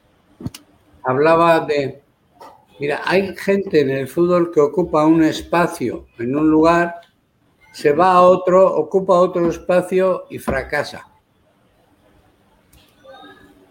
[1.03, 2.01] hablaba de,
[2.80, 6.96] mira, hay gente en el fútbol que ocupa un espacio en un lugar,
[7.72, 11.08] se va a otro, ocupa otro espacio y fracasa.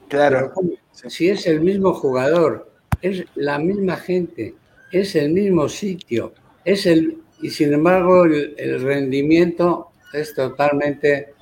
[0.08, 0.52] Claro.
[0.92, 4.54] si es el mismo jugador, es la misma gente,
[4.92, 11.34] es el mismo sitio, es el y sin embargo el, rendimiento es totalmente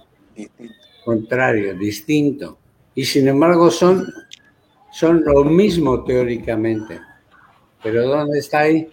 [1.05, 2.59] contrario, distinto.
[2.95, 4.07] Y sin embargo son,
[4.91, 7.01] son lo mismo teóricamente.
[7.83, 8.89] Pero ¿dónde está ahí?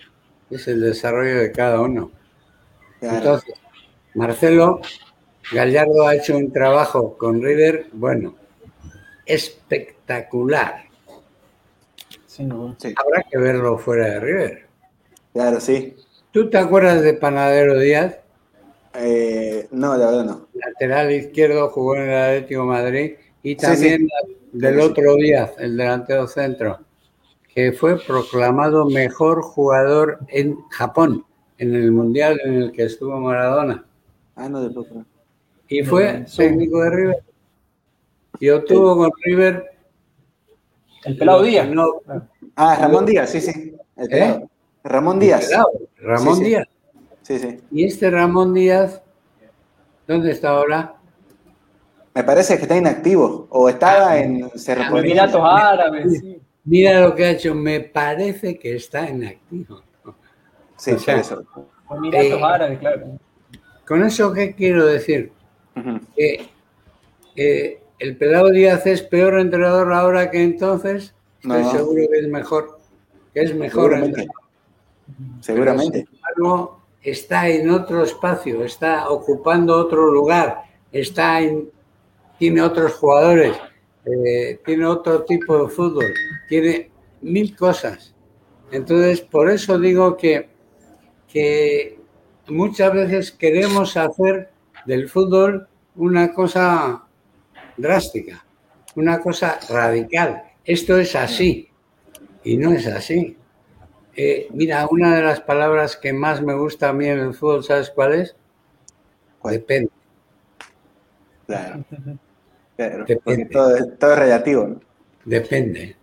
[0.50, 2.12] Es el desarrollo de cada uno.
[3.02, 3.56] Entonces,
[4.14, 4.82] Marcelo
[5.52, 8.36] Gallardo ha hecho un trabajo con River, bueno,
[9.26, 10.86] espectacular.
[12.40, 14.68] Habrá que verlo fuera de River.
[15.34, 15.96] Claro, sí.
[16.32, 18.18] ¿Tú te acuerdas de Panadero Díaz?
[18.94, 20.48] Eh, no, la verdad no.
[20.54, 24.08] Lateral izquierdo jugó en el Atlético Madrid y también
[24.52, 26.80] del otro Díaz, el delantero centro,
[27.54, 31.26] que fue proclamado mejor jugador en Japón,
[31.58, 33.86] en el Mundial en el que estuvo Maradona.
[34.36, 35.04] Ah, no, de poco.
[35.68, 37.24] Y fue técnico de River.
[38.40, 39.66] Y obtuvo con River...
[41.06, 41.70] El pelado Díaz.
[41.70, 42.02] No,
[42.56, 43.74] ah, Ramón Díaz, sí, sí.
[43.98, 44.40] ¿Eh?
[44.84, 45.50] Ramón Díaz.
[45.98, 46.68] Ramón Díaz.
[47.22, 47.60] Sí, sí.
[47.72, 49.02] ¿Y este Ramón Díaz,
[50.08, 50.96] dónde está ahora?
[52.14, 54.50] Me parece que está inactivo o estaba ah, en
[54.94, 56.22] Emiratos Árabes.
[56.70, 59.82] Mira lo que ha hecho, me parece que está inactivo.
[60.78, 61.44] Sí, o eso.
[61.90, 63.20] Emiratos eh, Árabes, claro.
[63.88, 65.32] ¿Con eso qué quiero decir?
[66.16, 71.16] Que el Pelado Díaz es peor entrenador ahora que entonces.
[71.42, 72.80] Estoy seguro que es mejor.
[73.34, 74.36] Que es mejor entrenador.
[75.42, 76.08] Seguramente.
[77.02, 81.72] está en otro espacio, está ocupando otro lugar, está en,
[82.38, 83.58] tiene otros jugadores,
[84.06, 86.14] eh, tiene otro tipo de fútbol,
[86.50, 88.14] tiene mil cosas.
[88.72, 90.50] Entonces, por eso digo que,
[91.28, 92.00] que
[92.48, 94.52] muchas veces queremos hacer
[94.86, 97.04] del fútbol una cosa
[97.78, 98.44] drástica,
[98.96, 100.44] una cosa radical.
[100.66, 101.70] Esto es así
[102.44, 103.38] y no es así.
[104.16, 107.64] Eh, mira, una de las palabras que más me gusta a mí en el fútbol,
[107.64, 108.36] ¿sabes cuál es?
[109.44, 109.90] Depende.
[111.48, 111.86] Claro.
[112.78, 113.46] Depende.
[113.46, 114.82] Todo, es relativo, ¿no?
[115.26, 115.96] Depende.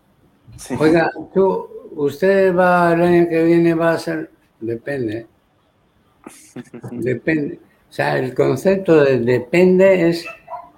[0.79, 4.31] Oiga, tú, usted va el año que viene va a ser.
[4.61, 5.27] Depende.
[6.91, 7.61] Depende.
[7.89, 10.27] O sea, el concepto de depende es,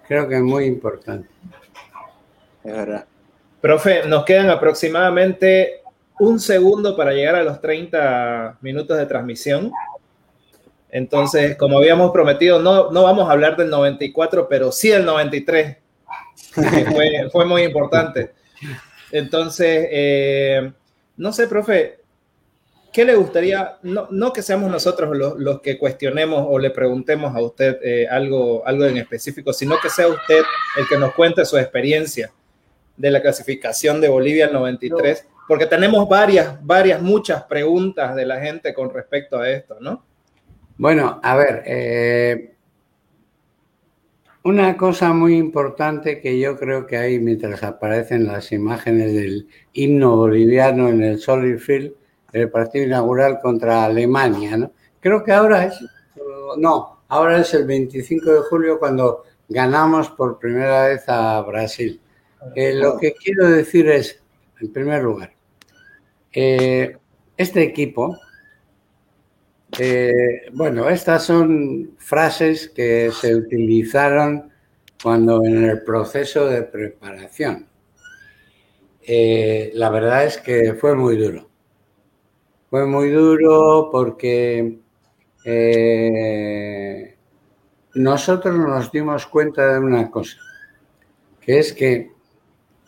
[0.07, 1.29] creo que muy importante.
[2.65, 3.07] Es verdad.
[3.61, 5.81] Profe, nos quedan aproximadamente
[6.21, 9.73] un segundo para llegar a los 30 minutos de transmisión.
[10.91, 15.77] Entonces, como habíamos prometido, no, no vamos a hablar del 94, pero sí del 93,
[16.53, 18.33] fue, fue, muy importante.
[19.11, 20.73] Entonces, eh,
[21.17, 22.01] no sé, profe,
[22.93, 23.79] ¿qué le gustaría?
[23.83, 28.07] No, no que seamos nosotros los, los, que cuestionemos o le preguntemos a usted eh,
[28.09, 30.43] algo, algo en específico, sino que sea usted
[30.77, 32.31] el que nos cuente su experiencia
[32.97, 38.39] de la clasificación de Bolivia al 93 porque tenemos varias, varias, muchas preguntas de la
[38.39, 40.05] gente con respecto a esto, ¿no?
[40.77, 42.55] Bueno, a ver, eh,
[44.49, 50.17] una cosa muy importante que yo creo que hay mientras aparecen las imágenes del himno
[50.17, 51.93] boliviano en el Solid Field,
[52.33, 54.73] el partido inaugural contra Alemania, ¿no?
[55.01, 55.79] Creo que ahora es,
[56.57, 62.01] no, ahora es el 25 de julio cuando ganamos por primera vez a Brasil.
[62.55, 64.19] Eh, lo que quiero decir es,
[64.63, 65.31] en primer lugar,
[66.33, 66.97] eh,
[67.37, 68.17] este equipo,
[69.79, 74.51] eh, bueno, estas son frases que se utilizaron
[75.03, 77.67] cuando en el proceso de preparación.
[79.03, 81.49] Eh, la verdad es que fue muy duro.
[82.71, 84.79] Fue muy duro porque
[87.95, 90.37] nosotros nos dimos cuenta de una cosa,
[91.41, 92.13] que es que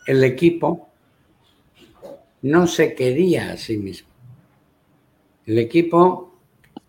[0.07, 0.89] el equipo
[2.41, 4.09] no se quería a sí mismo.
[5.45, 6.30] El equipo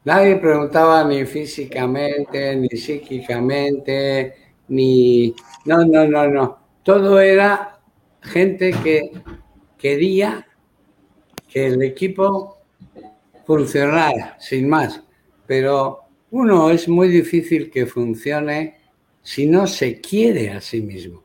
[0.05, 4.35] Nadie preguntaba ni físicamente, ni psíquicamente,
[4.69, 5.35] ni...
[5.65, 6.59] No, no, no, no.
[6.83, 7.79] Todo era
[8.21, 9.13] gente que
[9.79, 10.47] quería
[11.49, 12.59] que el equipo
[13.45, 15.03] funcionara, sin más.
[15.47, 16.01] Pero
[16.33, 18.79] uno es muy difícil que funcione
[19.23, 21.23] si no se quiere a sí mismo.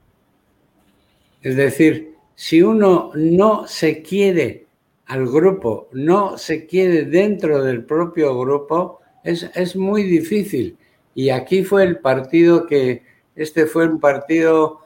[1.41, 4.66] Es decir, si uno no se quiere
[5.07, 10.77] al grupo, no se quiere dentro del propio grupo, es, muy difícil.
[11.15, 13.03] Y aquí fue el partido que,
[13.35, 14.79] este fue un partido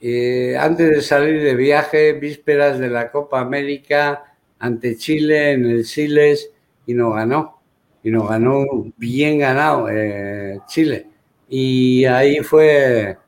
[0.00, 5.84] eh, antes de salir de viaje, vísperas de la Copa América ante Chile en el
[5.84, 6.50] Siles
[6.86, 7.60] y no ganó.
[8.02, 8.64] Y nos ganó
[8.96, 11.06] bien ganado eh, Chile.
[11.48, 13.18] Y ahí fue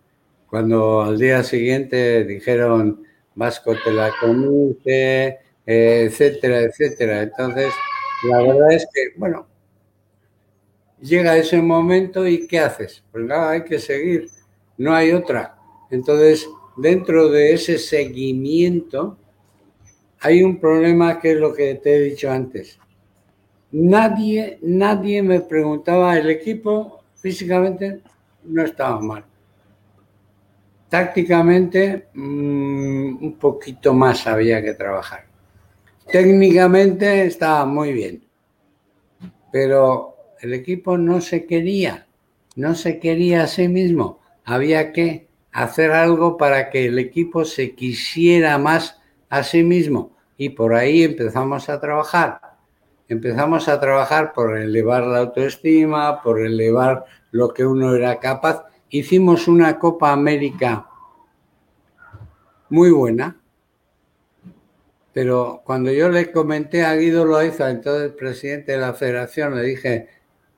[0.48, 3.02] cuando al día siguiente dijeron
[3.34, 7.22] Vasco te la comiste, etcétera, etcétera.
[7.22, 7.72] Entonces,
[8.28, 9.46] la verdad es que, bueno,
[11.00, 13.02] llega ese momento y ¿qué haces?
[13.10, 14.28] Pues nada, hay que seguir,
[14.78, 15.56] no hay otra.
[15.90, 19.18] Entonces, dentro de ese seguimiento,
[20.20, 22.78] hay un problema que es lo que te he dicho antes.
[23.72, 28.00] Nadie, nadie me preguntaba, el equipo físicamente
[28.44, 29.24] no estaba mal
[30.92, 35.24] tácticamente mm, un poquito más había que trabajar.
[36.12, 38.22] Técnicamente estaba muy bien,
[39.50, 42.06] pero el equipo no se quería,
[42.54, 44.20] no se quería a sí mismo.
[44.44, 50.50] Había que hacer algo para que el equipo se quisiera más a sí mismo y
[50.50, 52.40] por ahí empezamos a trabajar.
[53.08, 59.48] Empezamos a trabajar por elevar la autoestima, por elevar lo que uno era capaz hicimos
[59.48, 60.86] una Copa América
[62.68, 63.41] muy buena,
[65.12, 70.08] pero cuando yo le comenté a Guido Loaiza, entonces presidente de la federación, le dije,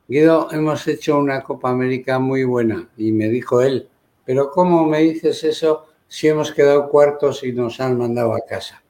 [0.07, 2.89] Guido, hemos hecho una Copa América muy buena.
[2.95, 3.89] Y me dijo él,
[4.23, 8.81] pero ¿cómo me dices eso si hemos quedado cuartos y nos han mandado a casa?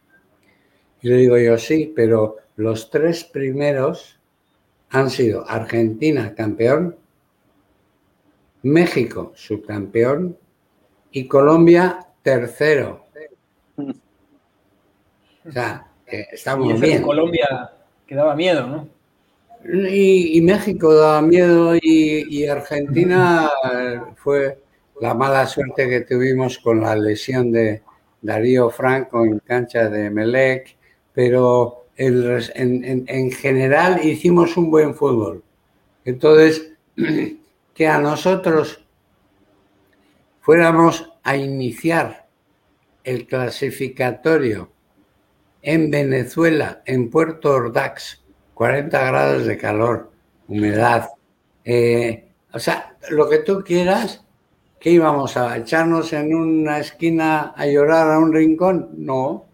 [1.02, 4.20] Y le digo yo, sí, pero los tres primeros
[4.90, 6.96] han sido Argentina campeón,
[8.62, 10.38] México subcampeón
[11.12, 13.06] y Colombia tercero.
[15.48, 17.02] O sea, estamos bien.
[17.02, 17.72] Colombia
[18.06, 18.90] que daba miedo, ¿no?
[19.68, 23.50] Y, México daba miedo y, Argentina
[24.16, 24.60] fue
[25.02, 27.82] la mala suerte que tuvimos con la lesión de
[28.22, 30.76] Darío Franco en cancha de Melec,
[31.14, 35.44] pero en, en general hicimos un buen fútbol.
[36.04, 36.74] Entonces,
[37.74, 38.86] que a nosotros
[40.42, 42.28] fuéramos a iniciar
[43.04, 44.75] el clasificatorio
[45.66, 48.24] en Venezuela, en Puerto Ordaz,
[48.54, 50.12] 40 grados de calor,
[50.48, 51.10] humedad.
[51.64, 54.24] Eh, o sea, lo que tú quieras,
[54.80, 58.92] ¿qué íbamos a echarnos en una esquina a llorar a un rincón?
[58.96, 59.46] No,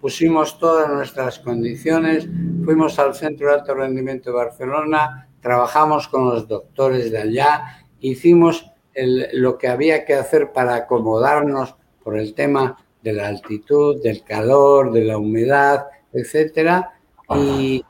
[0.00, 2.26] pusimos todas nuestras condiciones,
[2.64, 8.72] fuimos al Centro de Alto Rendimiento de Barcelona, trabajamos con los doctores de allá, hicimos
[8.94, 14.92] lo que había que hacer para acomodarnos por el tema de la altitud, del calor,
[14.92, 16.92] de la humedad, etcétera,
[17.36, 17.84] y,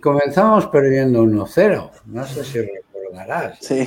[0.00, 1.90] comenzamos perdiendo 1-0.
[2.06, 3.58] No sé si recordarás.
[3.60, 3.86] Sí.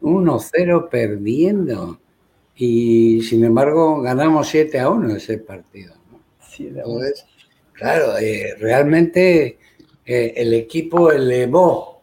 [0.00, 1.98] 1-0 perdiendo.
[2.54, 5.94] Y sin embargo, ganamos 7 a 1 ese partido.
[6.56, 7.26] Entonces,
[7.72, 9.58] claro, eh, realmente
[10.06, 11.94] eh, el equipo elevó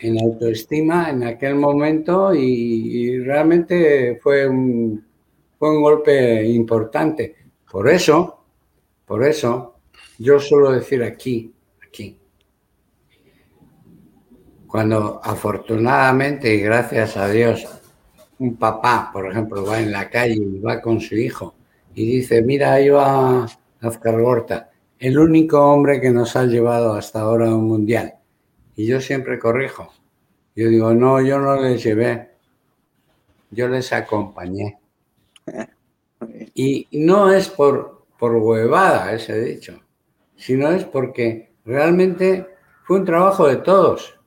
[0.00, 5.04] en autoestima en aquel momento y, realmente fue un,
[5.58, 7.36] fue un golpe importante.
[7.70, 8.44] Por eso,
[9.04, 9.80] por eso,
[10.18, 11.52] yo suelo decir aquí,
[11.86, 12.18] aquí,
[14.66, 17.66] cuando afortunadamente y gracias a Dios,
[18.38, 21.54] un papá, por ejemplo, va en la calle y va con su hijo
[21.94, 23.48] y dice, mira, ahí va
[23.80, 28.14] Azcar Gorta, el único hombre que nos ha llevado hasta ahora a un mundial.
[28.76, 29.92] Y yo siempre corrijo.
[30.54, 32.30] Yo digo, no, yo no les llevé,
[33.50, 34.78] yo les acompañé.
[36.54, 39.80] Y no es por, por huevada ese dicho,
[40.36, 42.48] sino es porque realmente
[42.82, 44.18] fue un trabajo de todos.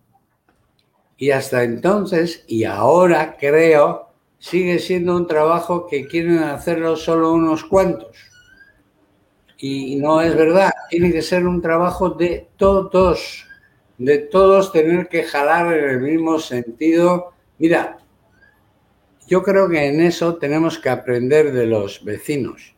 [1.18, 4.08] Y hasta entonces, y ahora creo,
[4.40, 8.16] sigue siendo un trabajo que quieren hacerlo solo unos cuantos.
[9.58, 13.46] Y no es verdad, tiene que ser un trabajo de todos
[14.06, 17.34] de todos tener que jalar en el mismo sentido.
[17.60, 18.00] Mira,
[19.32, 22.76] yo creo que en eso tenemos que aprender de los vecinos.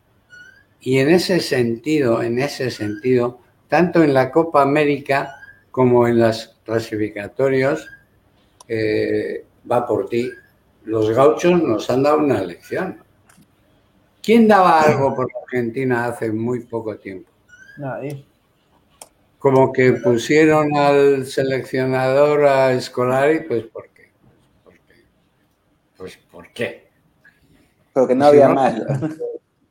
[0.78, 5.34] Y en ese sentido, en ese sentido, tanto en la Copa América
[5.72, 7.88] como en las clasificatorios,
[8.68, 10.30] eh, va por ti.
[10.84, 13.02] Los gauchos nos han dado una lección.
[14.22, 17.32] ¿Quién daba algo por Argentina hace muy poco tiempo?
[17.78, 18.24] Nadie.
[19.40, 24.12] Como que pusieron al seleccionador a Scolari, pues ¿por qué?
[24.62, 25.02] ¿Por qué?
[25.96, 26.88] Pues ¿por qué?
[27.92, 28.74] Porque no había más.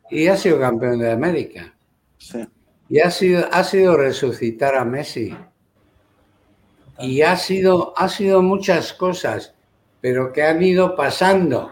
[0.09, 1.74] Y ha sido campeón de América.
[2.18, 2.47] Sí.
[2.88, 5.36] Y ha sido, ha sido resucitar a Messi.
[6.99, 9.55] Y ha sido, ha sido muchas cosas,
[9.99, 11.72] pero que han ido pasando,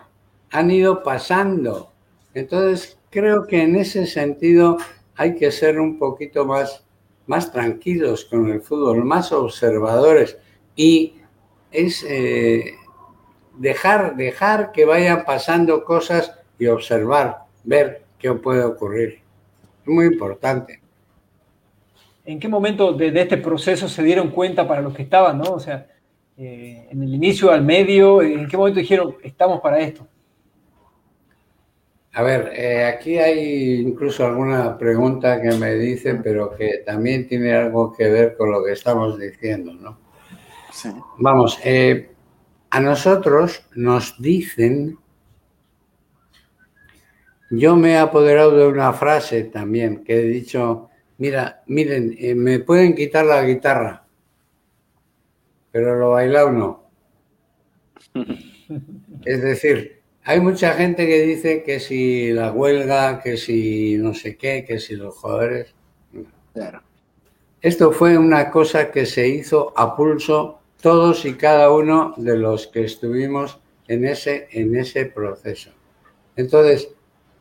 [0.50, 1.94] han ido pasando.
[2.34, 4.78] Entonces, creo que en ese sentido
[5.16, 6.84] hay que ser un poquito más,
[7.28, 10.38] más tranquilos con el fútbol, más observadores
[10.76, 11.16] y
[11.72, 12.74] es eh,
[13.62, 19.20] dejar, dejar que vayan pasando cosas y observar, ver qué puede ocurrir.
[19.84, 20.82] Es muy importante.
[22.26, 25.54] ¿En qué momento de, este proceso se dieron cuenta para los que estaban, no?
[25.54, 25.88] O sea,
[26.38, 30.08] eh, en el inicio, al medio, ¿en qué momento dijeron, estamos para esto?
[32.14, 37.54] A ver, eh, aquí hay incluso alguna pregunta que me dicen, pero que también tiene
[37.54, 39.98] algo que ver con lo que estamos diciendo, ¿no?
[40.72, 40.90] Sí.
[41.18, 42.11] Vamos, eh,
[42.72, 44.98] a nosotros nos dicen,
[47.50, 52.60] yo me he apoderado de una frase también que he dicho, mira, miren, eh, me
[52.60, 54.06] pueden quitar la guitarra,
[55.72, 56.90] pero lo bailado no.
[59.26, 64.38] Es decir, hay mucha gente que dice que si la huelga, que si no sé
[64.38, 65.76] qué, que si los jugadores.
[66.54, 66.82] Claro.
[67.62, 72.68] Esto fue una cosa que se hizo a pulso todos y cada uno de los
[72.68, 75.72] que estuvimos en ese, en ese proceso.
[76.36, 76.90] Entonces,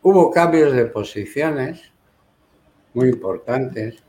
[0.02, 1.90] hubo cambios de posiciones,
[2.94, 4.02] muy importantes.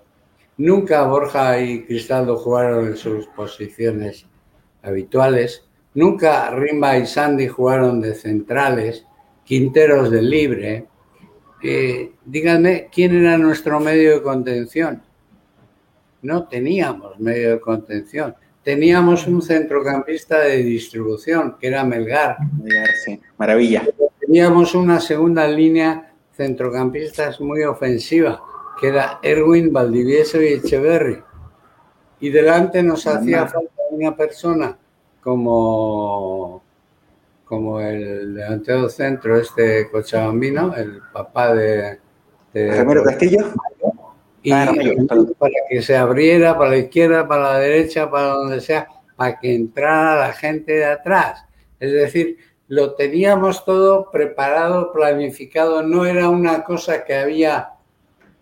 [0.57, 4.25] Nunca Borja y Cristaldo jugaron en sus posiciones
[4.81, 5.67] habituales.
[5.93, 9.05] Nunca Rimba y Sandy jugaron de centrales,
[9.43, 10.87] Quinteros de libre.
[11.63, 15.03] Eh, díganme, ¿quién era nuestro medio de contención?
[16.21, 18.35] No teníamos medio de contención.
[18.63, 22.37] Teníamos un centrocampista de distribución, que era Melgar.
[22.61, 23.19] Melgar, sí.
[23.37, 23.83] Maravilla.
[24.19, 28.41] Teníamos una segunda línea centrocampistas muy ofensiva,
[28.79, 31.23] que era Erwin, Valdivieso y Echeverry.
[32.19, 34.77] Y delante nos hacía falta una persona
[35.21, 36.63] como,
[37.45, 41.99] como el delantero centro, este Cochabambino, el papá de...
[42.53, 43.53] de Castillo.
[44.43, 44.73] Y ah,
[45.37, 49.53] para que se abriera para la izquierda, para la derecha, para donde sea, para que
[49.53, 51.45] entrara la gente de atrás.
[51.79, 52.37] Es decir,
[52.67, 57.73] lo teníamos todo preparado, planificado, no era una cosa que había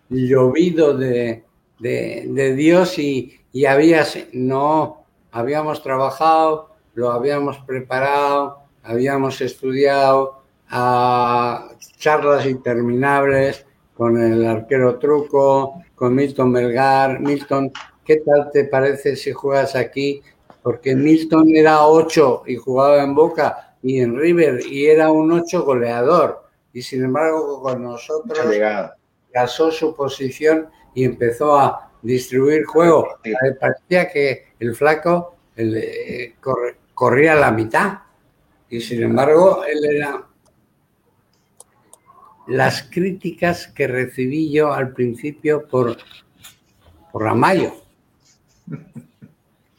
[0.08, 1.44] llovido de,
[1.80, 13.66] Dios y, había, no, habíamos trabajado, lo habíamos preparado, habíamos estudiado a charlas interminables
[14.00, 17.20] con el arquero truco, con Milton Melgar.
[17.20, 17.70] Milton,
[18.02, 20.22] ¿qué tal te parece si juegas aquí?
[20.62, 25.66] Porque Milton era ocho y jugaba en Boca y en River y era un ocho
[25.66, 26.44] goleador.
[26.72, 28.38] Y sin embargo con nosotros
[29.30, 33.18] casó su posición y empezó a distribuir juego.
[33.60, 36.36] Parecía que el flaco eh,
[36.94, 37.98] corría la mitad
[38.70, 40.24] y sin embargo él era
[42.50, 45.96] las críticas que recibí yo al principio por,
[47.12, 47.72] por Ramayo.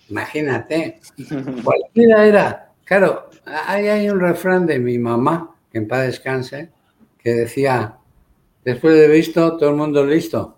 [0.09, 0.99] Imagínate,
[1.63, 6.69] cualquiera era, claro, ahí hay un refrán de mi mamá, que en paz descanse,
[7.17, 7.97] que decía,
[8.63, 10.57] después de visto, todo el mundo listo.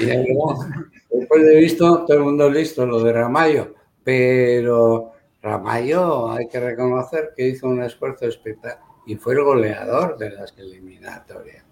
[0.00, 3.74] Y después de visto, todo el mundo listo, lo de Ramayo.
[4.02, 10.30] Pero Ramayo hay que reconocer que hizo un esfuerzo espectacular y fue el goleador de
[10.30, 11.64] las eliminatorias.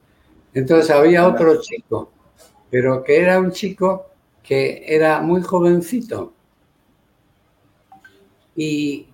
[0.54, 2.10] Entonces había otro chico,
[2.68, 4.06] pero que era un chico
[4.42, 6.32] que era muy jovencito.
[8.56, 9.06] Y,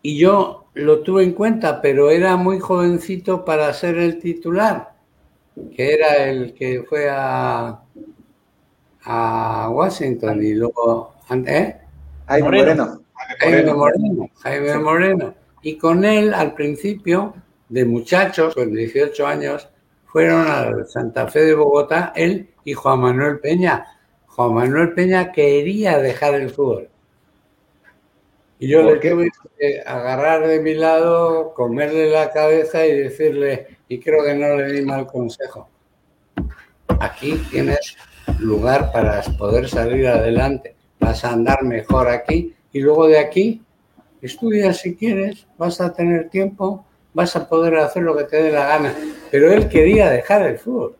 [0.00, 4.94] y yo lo tuve en cuenta, pero era muy jovencito para ser el titular,
[5.76, 7.82] que era el que fue a,
[9.04, 11.12] a Washington y luego...
[11.30, 11.76] ¿eh?
[12.26, 13.02] Jaime Moreno.
[13.38, 14.30] Jaime Moreno.
[14.42, 15.34] Jaime Moreno.
[15.62, 17.34] Y con él, al principio,
[17.68, 19.68] de muchachos, con 18 años,
[20.06, 23.86] fueron a Santa Fe de Bogotá, él y Juan Manuel Peña.
[24.26, 26.88] Juan Manuel Peña quería dejar el fútbol.
[28.60, 34.00] Y yo le tuve que agarrar de mi lado, comerle la cabeza y decirle, y
[34.00, 35.68] creo que no le di mal consejo.
[37.00, 37.96] Aquí tienes
[38.40, 40.74] lugar para poder salir adelante.
[40.98, 43.62] vas a andar mejor aquí y luego de aquí
[44.22, 48.52] estudia si quieres, vas a tener tiempo, vas a poder hacer lo que te dé
[48.52, 48.94] la gana.
[49.30, 50.96] Pero él quería dejar el fútbol.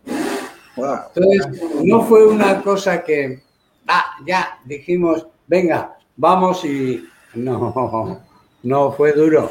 [0.76, 3.40] Entonces, no fue una cosa que,
[3.86, 7.04] ah, ya dijimos, venga, vamos y
[7.34, 8.22] no,
[8.62, 9.50] no, fue duro.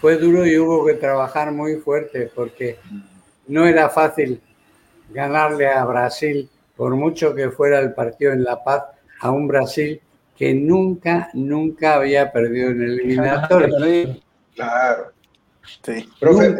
[0.00, 2.78] Fue duro y hubo que trabajar muy fuerte porque
[3.48, 4.40] no era fácil
[5.10, 8.84] ganarle a Brasil, por mucho que fuera el partido en La Paz,
[9.20, 10.00] a un Brasil
[10.40, 13.76] que nunca, nunca había perdido en el eliminatorio.
[14.56, 15.12] Claro.
[15.84, 16.08] Sí.
[16.18, 16.58] Profe,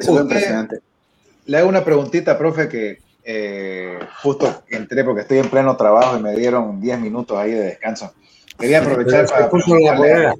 [1.45, 6.23] le hago una preguntita, profe, que eh, justo entré porque estoy en pleno trabajo y
[6.23, 8.15] me dieron 10 minutos ahí de descanso.
[8.59, 9.51] Quería aprovechar para...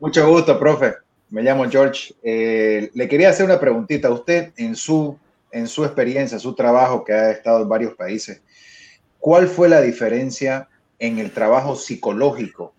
[0.00, 0.94] Mucho gusto, profe.
[1.30, 2.14] Me llamo George.
[2.22, 4.10] Eh, le quería hacer una preguntita.
[4.10, 5.18] Usted, en su,
[5.50, 8.40] en su experiencia, su trabajo que ha estado en varios países,
[9.18, 10.68] ¿cuál fue la diferencia
[10.98, 12.74] en el trabajo psicológico,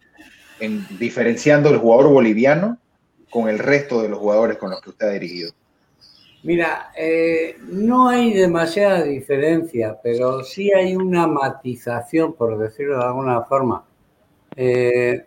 [0.59, 2.77] en diferenciando el jugador boliviano
[3.29, 5.51] con el resto de los jugadores con los que usted ha dirigido?
[6.43, 13.41] Mira, eh, no hay demasiada diferencia, pero sí hay una matización, por decirlo de alguna
[13.43, 13.83] forma.
[14.55, 15.25] Eh,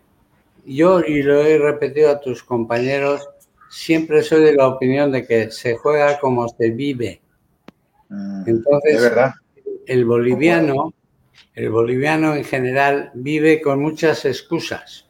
[0.65, 3.27] yo, y lo he repetido a tus compañeros,
[3.69, 7.21] siempre soy de la opinión de que se juega como se vive.
[8.07, 9.11] Mm, Entonces,
[9.85, 10.93] el boliviano
[11.59, 15.07] el boliviano en general vive con muchas excusas.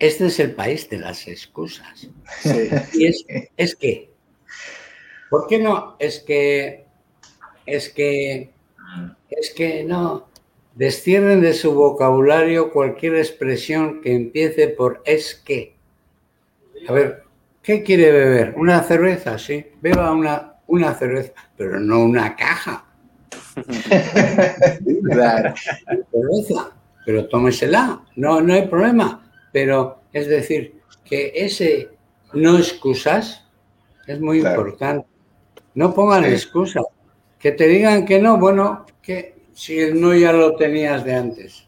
[0.00, 2.08] Este es el país de las excusas.
[2.94, 3.06] Y
[3.56, 4.10] es, que,
[5.28, 5.96] ¿por qué no?
[5.98, 6.86] Es que,
[7.66, 8.50] es que,
[9.28, 10.28] es que no,
[10.74, 15.76] destierren de su vocabulario cualquier expresión que empiece por es que.
[16.88, 17.24] A ver,
[17.62, 18.54] ¿qué quiere beber?
[18.56, 19.38] ¿Una cerveza?
[19.38, 22.89] Sí, beba una, una cerveza, pero no una caja
[25.10, 25.54] claro.
[27.04, 29.30] Pero tómesela, no, no hay problema.
[29.52, 31.90] Pero es decir, que ese
[32.34, 33.44] no excusas
[34.06, 35.06] es muy importante.
[35.74, 36.84] No pongan excusas.
[37.38, 41.66] Que te digan que no, bueno, que si el no ya lo tenías de antes.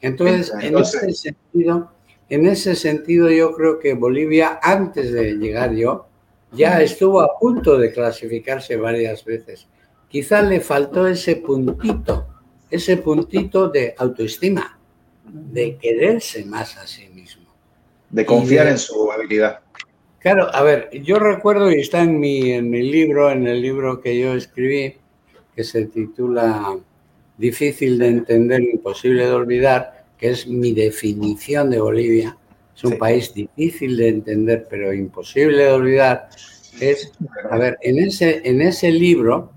[0.00, 1.90] Entonces, en ese sentido,
[2.28, 6.06] en ese sentido yo creo que Bolivia, antes de llegar yo,
[6.52, 9.66] ya estuvo a punto de clasificarse varias veces
[10.08, 12.26] quizá le faltó ese puntito,
[12.70, 14.78] ese puntito de autoestima,
[15.24, 17.44] de quererse más a sí mismo.
[18.10, 19.60] De confiar en su habilidad.
[20.20, 24.00] Claro, a ver, yo recuerdo, y está en mi, en mi libro, en el libro
[24.00, 24.96] que yo escribí,
[25.54, 26.76] que se titula
[27.38, 32.36] Difícil de entender, imposible de olvidar, que es mi definición de Bolivia.
[32.74, 36.28] Es un país difícil de entender, pero imposible de olvidar.
[36.80, 37.12] Es,
[37.50, 39.52] a ver, en ese, en ese libro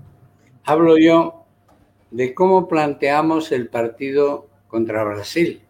[0.64, 1.44] hablo yo
[2.10, 5.62] de cómo planteamos el partido contra Brasil.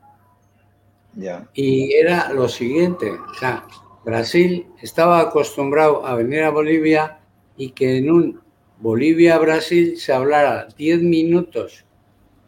[1.55, 3.65] Y era lo siguiente, o sea,
[4.05, 7.19] Brasil estaba acostumbrado a venir a Bolivia
[7.57, 8.41] y que en un
[8.79, 11.85] Bolivia-Brasil se hablara 10 minutos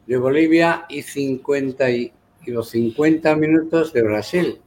[0.07, 2.13] de Bolivia y 50 y,
[2.47, 4.61] los 50 minutos de Brasil.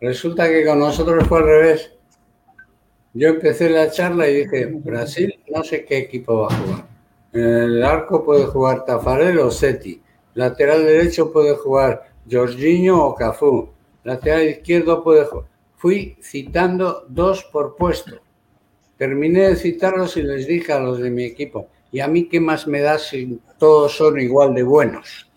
[0.00, 1.92] Resulta que con nosotros fue al revés.
[3.14, 6.86] Yo empecé la charla y dije, Brasil no sé qué equipo va a jugar.
[7.32, 10.00] En el arco puede jugar Tafarel o Seti.
[10.34, 13.70] Lateral derecho puede jugar Jorginho o Cafú.
[14.04, 15.46] Lateral izquierdo puede jugar.
[15.76, 18.20] Fui citando dos por puesto.
[18.96, 22.40] Terminé de citarlos y les dije a los de mi equipo, ¿y a mí qué
[22.40, 25.30] más me da si todos son igual de buenos?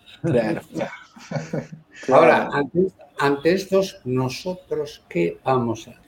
[2.12, 2.88] Ahora, ante,
[3.20, 6.01] ante estos, nosotros, ¿qué vamos a hacer?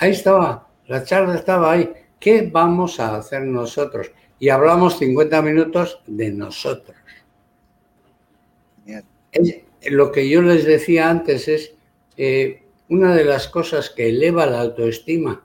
[0.00, 1.92] Ahí estaba, la charla estaba ahí.
[2.18, 4.10] ¿Qué vamos a hacer nosotros?
[4.38, 6.96] Y hablamos 50 minutos de nosotros.
[9.90, 11.74] lo que yo les decía antes es
[12.16, 15.44] eh, una de las cosas que eleva la autoestima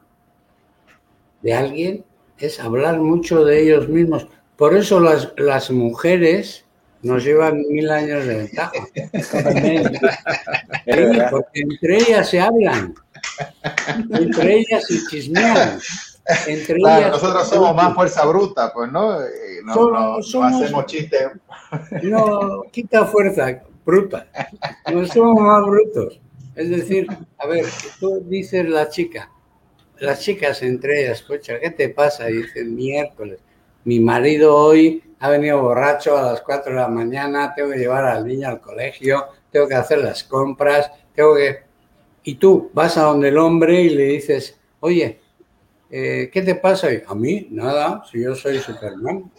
[1.41, 2.06] de alguien
[2.39, 4.28] es hablar mucho de ellos mismos.
[4.56, 6.64] Por eso las, las mujeres
[7.01, 8.72] nos llevan mil años de ventaja.
[11.30, 12.95] porque entre ellas se hablan.
[14.10, 15.80] Entre ellas y chismean.
[16.48, 19.20] Entre ellas, nosotros somos más fuerza bruta, pues, ¿no?
[19.64, 21.30] No, hacemos chistes.
[22.04, 24.28] No, quita fuerza bruta.
[24.92, 26.20] No somos más brutos.
[26.56, 27.08] Es decir,
[27.38, 27.66] a ver,
[28.00, 29.30] tú dices la chica,
[30.00, 32.30] las chicas entre ellas, escucha, ¿qué te pasa?
[32.30, 33.40] Y dicen, miércoles,
[33.84, 38.06] mi marido hoy ha venido borracho a las 4 de la mañana, tengo que llevar
[38.06, 41.64] al niño al colegio, tengo que hacer las compras, tengo que
[42.26, 45.19] y tú vas a donde el hombre y le dices, oye,
[45.91, 46.91] eh, ¿qué te pasa?
[46.91, 49.32] Y, a mí, nada, si yo soy Superman,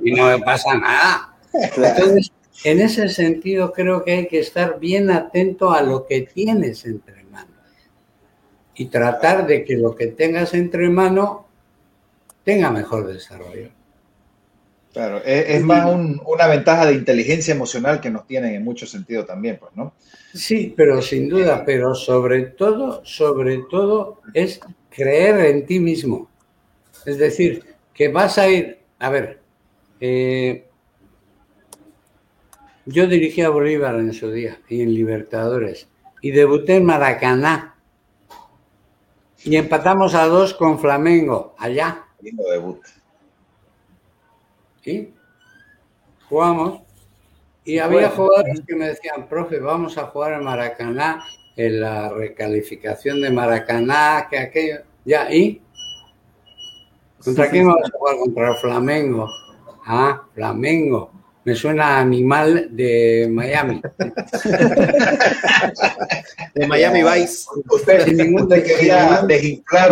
[0.00, 1.34] y no me pasa nada.
[1.52, 2.30] Entonces,
[2.62, 7.24] en ese sentido, creo que hay que estar bien atento a lo que tienes entre
[7.24, 7.50] manos
[8.76, 11.38] y tratar de que lo que tengas entre manos
[12.44, 13.70] tenga mejor desarrollo.
[14.94, 15.92] Claro, es, más
[16.24, 19.92] una ventaja de inteligencia emocional que nos tienen en mucho sentido también, pues, ¿no?
[20.32, 26.30] Sí, pero sin duda, pero sobre todo, sobre todo es creer en ti mismo.
[27.04, 29.40] Es decir, que vas a ir, a ver,
[29.98, 30.64] eh,
[32.86, 35.88] yo dirigí a Bolívar en su día y en Libertadores
[36.20, 37.74] y debuté en Maracaná
[39.42, 42.04] y empatamos a dos con Flamengo allá.
[42.20, 42.80] Lindo debut.
[44.84, 45.12] ¿Sí?
[46.28, 46.82] Jugamos
[47.64, 51.24] y había jugadores que me decían, profe, vamos a jugar en Maracaná,
[51.56, 55.62] en la recalificación de Maracaná, que aquello, ya, ¿y?
[57.24, 58.16] ¿Contra quién vamos a jugar?
[58.18, 59.28] Contra el Flamengo.
[59.86, 61.10] Ah, Flamengo
[61.44, 63.82] me suena animal de Miami.
[66.54, 67.46] de Miami Vice.
[67.70, 69.22] Usted, sin ningún, quería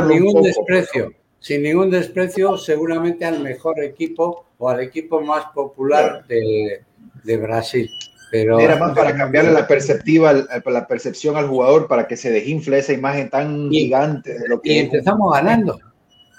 [0.09, 1.13] ningún desprecio.
[1.39, 7.91] Sin ningún desprecio, seguramente al mejor equipo o al equipo más popular de, Brasil.
[8.31, 12.79] Pero, Era más para cambiarle la perspectiva, la percepción al jugador para que se desinfle
[12.79, 14.73] esa imagen tan gigante de lo que.
[14.73, 15.81] Y empezamos ganando.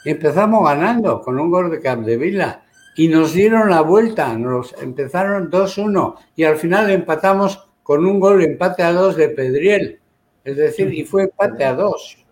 [0.05, 2.63] empezamos ganando con un gol de Capdevila
[2.95, 8.41] y nos dieron la vuelta, nos empezaron 2-1 y al final empatamos con un gol
[8.41, 9.99] empate a dos de Pedriel,
[10.45, 12.25] es decir, y fue empate a dos.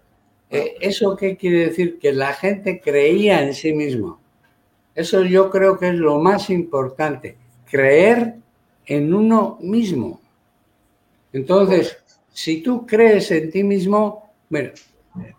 [0.49, 1.99] Eh, ¿Eso qué quiere decir?
[1.99, 4.20] Que la gente creía en sí mismo.
[4.93, 7.37] Eso yo creo que es lo más importante,
[7.69, 8.35] creer
[8.85, 10.19] en uno mismo.
[11.33, 11.97] Entonces,
[12.33, 14.71] si tú crees en ti mismo, bueno,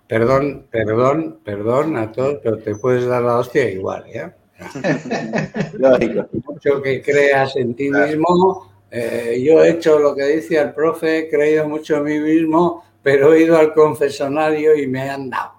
[0.06, 4.34] perdón, perdón, perdón a todos, pero te puedes dar la hostia igual, ¿ya?
[5.78, 6.28] Lógico.
[6.46, 8.72] Mucho que creas en ti mismo.
[8.90, 12.84] Eh, yo he hecho lo que dice el profe, he creído mucho en mí mismo,
[13.02, 15.52] pero he ido al confesonario y me han dado.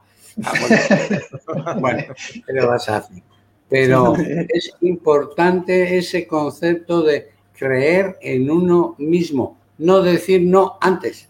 [0.43, 2.03] Ah, bueno,
[2.45, 3.23] ¿qué le vas a hacer?
[3.73, 4.13] Pero
[4.49, 11.27] es importante ese concepto de creer en uno mismo, no decir no antes,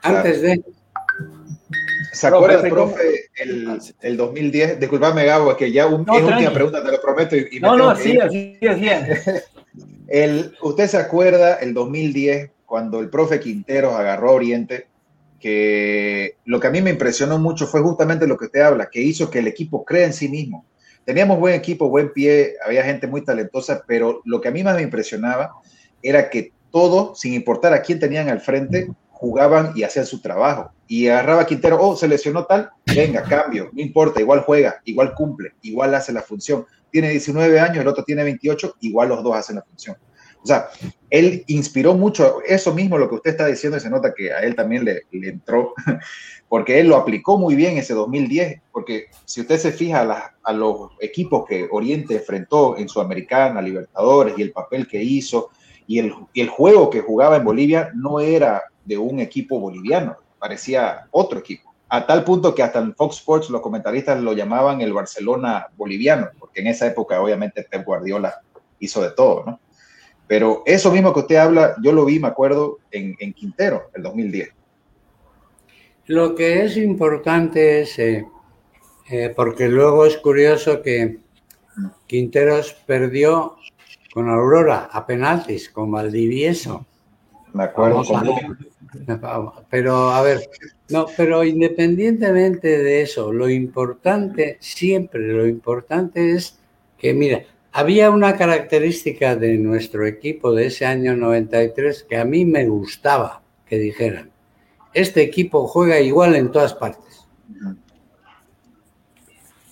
[0.00, 0.64] antes de
[2.14, 4.80] ¿Se acuerda, profe, el, el, 2010?
[4.80, 7.36] Disculpame, Gabo, es que ya un, es última pregunta, te lo prometo.
[7.36, 8.86] Y, no, no, sí, así, así.
[10.08, 14.86] el, ¿Usted se acuerda el 2010 cuando el profe Quinteros agarró a Oriente?
[15.38, 19.02] Que lo que a mí me impresionó mucho fue justamente lo que usted habla, que
[19.02, 20.64] hizo que el equipo crea en sí mismo.
[21.04, 24.76] Teníamos buen equipo, buen pie, había gente muy talentosa, pero lo que a mí más
[24.76, 25.52] me impresionaba
[26.02, 30.72] era que todos, sin importar a quién tenían al frente, jugaban y hacían su trabajo.
[30.86, 35.52] Y agarraba Quintero, oh, se lesionó tal, venga, cambio, no importa, igual juega, igual cumple,
[35.62, 36.66] igual hace la función.
[36.90, 39.96] Tiene 19 años, el otro tiene 28, igual los dos hacen la función.
[40.42, 40.70] O sea,
[41.10, 44.40] él inspiró mucho, eso mismo lo que usted está diciendo, y se nota que a
[44.40, 45.74] él también le, entró,
[46.48, 50.90] porque él lo aplicó muy bien ese 2010, porque si usted se fija a, los
[51.00, 55.50] equipos que Oriente enfrentó en Sudamericana, Libertadores, y el papel que hizo,
[55.86, 60.16] y el, y el juego que jugaba en Bolivia no era de un equipo boliviano,
[60.38, 61.74] parecía otro equipo.
[61.88, 66.28] A tal punto que hasta en Fox Sports los comentaristas lo llamaban el Barcelona boliviano,
[66.38, 68.40] porque en esa época obviamente Pep Guardiola
[68.78, 69.60] hizo de todo, ¿no?
[70.30, 74.50] Pero eso mismo que usted habla, yo lo vi, me acuerdo, en, Quintero, el 2010.
[76.06, 78.24] Lo que es importante es, eh,
[79.10, 81.18] eh, porque luego es curioso que
[82.06, 83.56] Quinteros perdió
[84.14, 86.86] con Aurora a penaltis, con Valdivieso.
[87.52, 88.04] Me acuerdo.
[89.68, 90.48] Pero, a ver,
[90.90, 96.58] no, pero independientemente de eso, lo importante, siempre lo importante es
[96.98, 102.44] que, mira, había una característica de nuestro equipo de ese año 93 que a mí
[102.44, 104.30] me gustaba que dijeran,
[104.92, 107.26] este equipo juega igual en todas partes.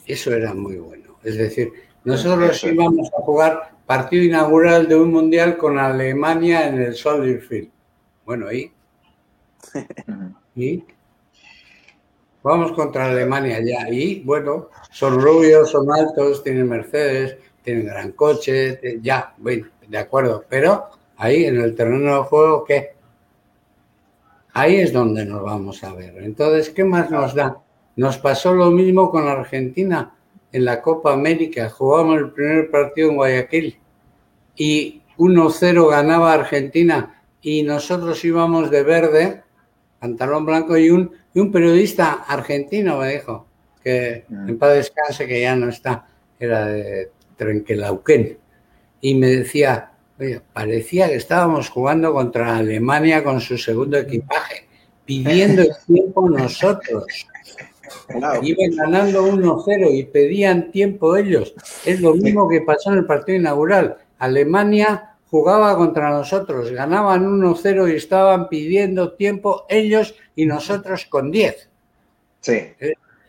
[0.07, 1.18] Eso era muy bueno.
[1.24, 1.72] Es decir,
[2.05, 7.70] nosotros íbamos a jugar partido inaugural de un mundial con Alemania en el Soldier Field.
[8.24, 8.72] Bueno, ahí
[10.55, 10.84] y
[12.42, 13.88] vamos contra Alemania ya.
[13.90, 17.36] Y bueno, son rubios, son altos, tienen Mercedes,
[17.69, 20.43] tienen gran coche, ya, bueno, de acuerdo.
[20.49, 20.87] Pero
[21.19, 22.95] ahí en el terreno de juego, ¿qué?
[24.55, 26.16] Ahí es donde nos vamos a ver.
[26.23, 27.59] Entonces, ¿qué más nos da?
[27.97, 30.14] Nos pasó lo mismo con Argentina
[30.51, 31.69] en la Copa América.
[31.69, 33.79] Jugamos el primer partido en Guayaquil
[34.57, 39.43] y 1-0 ganaba Argentina y nosotros íbamos de verde
[40.01, 43.47] pantalón blanco y un, Y un periodista argentino me dijo
[43.83, 46.07] que en paz descanse, que ya no está,
[46.39, 48.36] era de Trenquelauquén.
[49.01, 54.66] Y me decía, oye, parecía que estábamos jugando contra Alemania con su segundo equipaje,
[55.07, 57.26] pidiendo el tiempo nosotros.
[58.43, 61.55] Iban ganando 1-0 y pedían tiempo ellos.
[61.86, 63.97] Es lo mismo que pasó en el partido inaugural.
[64.18, 71.68] Alemania jugaba contra nosotros, ganaban 1-0 y estaban pidiendo tiempo ellos y nosotros con 10.
[72.41, 72.61] Sí.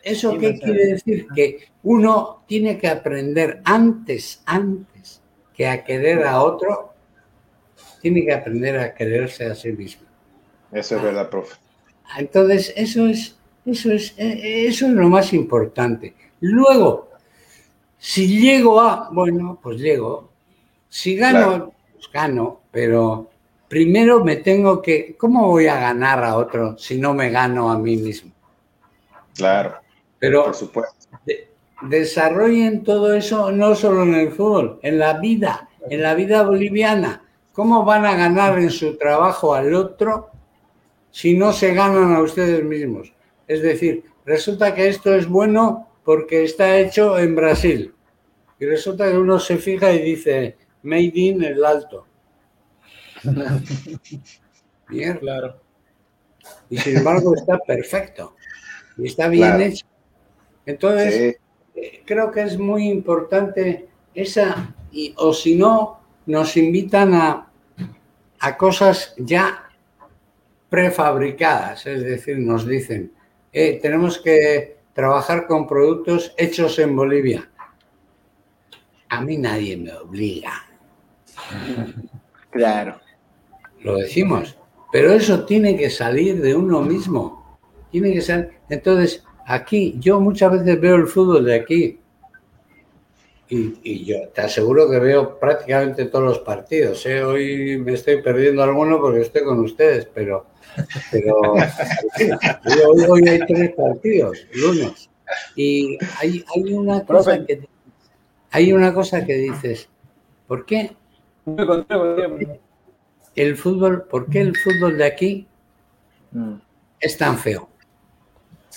[0.10, 1.28] Eh, ¿Eso qué quiere decir?
[1.36, 5.22] Que uno tiene que aprender antes, antes
[5.54, 6.94] que a querer a otro,
[8.02, 10.08] tiene que aprender a quererse a sí mismo.
[10.72, 11.56] Eso es verdad, profe.
[12.18, 16.16] Entonces, eso es, eso es, eh, eso es lo más importante.
[16.40, 17.10] Luego,
[17.98, 20.30] si llego a, bueno, pues llego.
[20.88, 23.30] Si gano, pues gano, pero
[23.68, 27.78] primero me tengo que, ¿cómo voy a ganar a otro si no me gano a
[27.78, 28.32] mí mismo?
[29.36, 29.76] Claro.
[30.20, 31.08] Pero por supuesto.
[31.82, 37.24] desarrollen todo eso no solo en el fútbol, en la vida, en la vida boliviana.
[37.54, 40.30] ¿Cómo van a ganar en su trabajo al otro
[41.12, 43.14] si no se ganan a ustedes mismos?
[43.48, 47.94] Es decir, resulta que esto es bueno porque está hecho en Brasil.
[48.60, 52.06] Y resulta que uno se fija y dice, made in el alto.
[54.90, 55.18] Bien.
[55.18, 55.62] Claro.
[56.70, 58.36] Y sin embargo está perfecto.
[58.98, 59.86] Y está bien hecho.
[60.70, 61.38] Entonces,
[61.74, 67.52] eh, creo que es muy importante esa, y, o si no, nos invitan a,
[68.40, 69.68] a cosas ya
[70.70, 73.12] prefabricadas, es decir, nos dicen,
[73.52, 77.50] eh, tenemos que trabajar con productos hechos en Bolivia.
[79.10, 80.54] A mí nadie me obliga.
[82.52, 83.02] Claro.
[83.82, 84.56] Lo decimos,
[84.92, 87.58] pero eso tiene que salir de uno mismo.
[87.90, 88.60] Tiene que ser.
[88.70, 92.00] Entonces, aquí, yo muchas veces veo el fútbol de aquí
[93.50, 97.04] y, yo te aseguro que veo prácticamente todos los partidos.
[97.08, 97.24] ¿eh?
[97.24, 100.46] Hoy me estoy perdiendo alguno porque estoy con ustedes, pero,
[101.12, 101.42] pero
[103.10, 105.10] hoy, hay tres partidos, lunes.
[105.56, 107.68] Y hay, hay, una cosa que,
[108.52, 109.90] hay una cosa que dices,
[110.48, 110.96] ¿por qué?
[113.36, 115.48] El fútbol, ¿por qué el fútbol de aquí
[116.34, 116.54] mm.
[117.00, 117.68] es tan feo?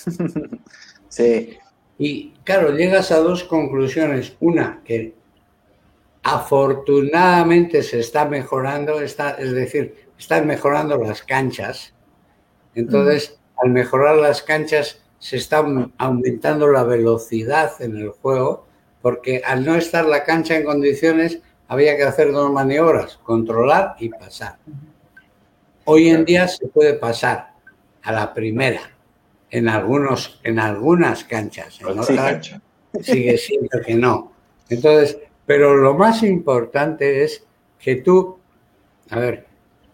[1.13, 1.59] Sí.
[1.99, 4.35] Y claro, llegas a dos conclusiones.
[4.39, 5.13] Una, que
[6.23, 11.93] afortunadamente se está mejorando, está, es decir, están mejorando las canchas.
[12.73, 15.63] Entonces, al mejorar las canchas, se está
[15.99, 18.65] aumentando la velocidad en el juego,
[19.03, 24.09] porque al no estar la cancha en condiciones, había que hacer dos maniobras, controlar y
[24.09, 24.57] pasar.
[25.85, 27.53] Hoy en día se puede pasar
[28.01, 28.92] a la primera
[29.53, 32.59] en, algunos, en algunas canchas, en otras
[33.01, 34.31] sigue siendo que no.
[34.67, 37.45] Entonces, pero lo más importante es
[37.77, 38.39] que tú,
[39.11, 39.45] a ver,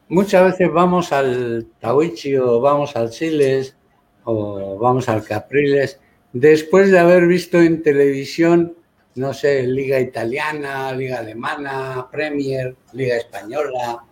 [0.07, 3.75] muchas veces vamos al Tawichi o vamos al Siles
[4.23, 5.99] o vamos al Capriles
[6.31, 8.77] después de haber visto en televisión,
[9.15, 14.05] no sé, Liga Italiana, Liga Alemana, Premier, Liga Española.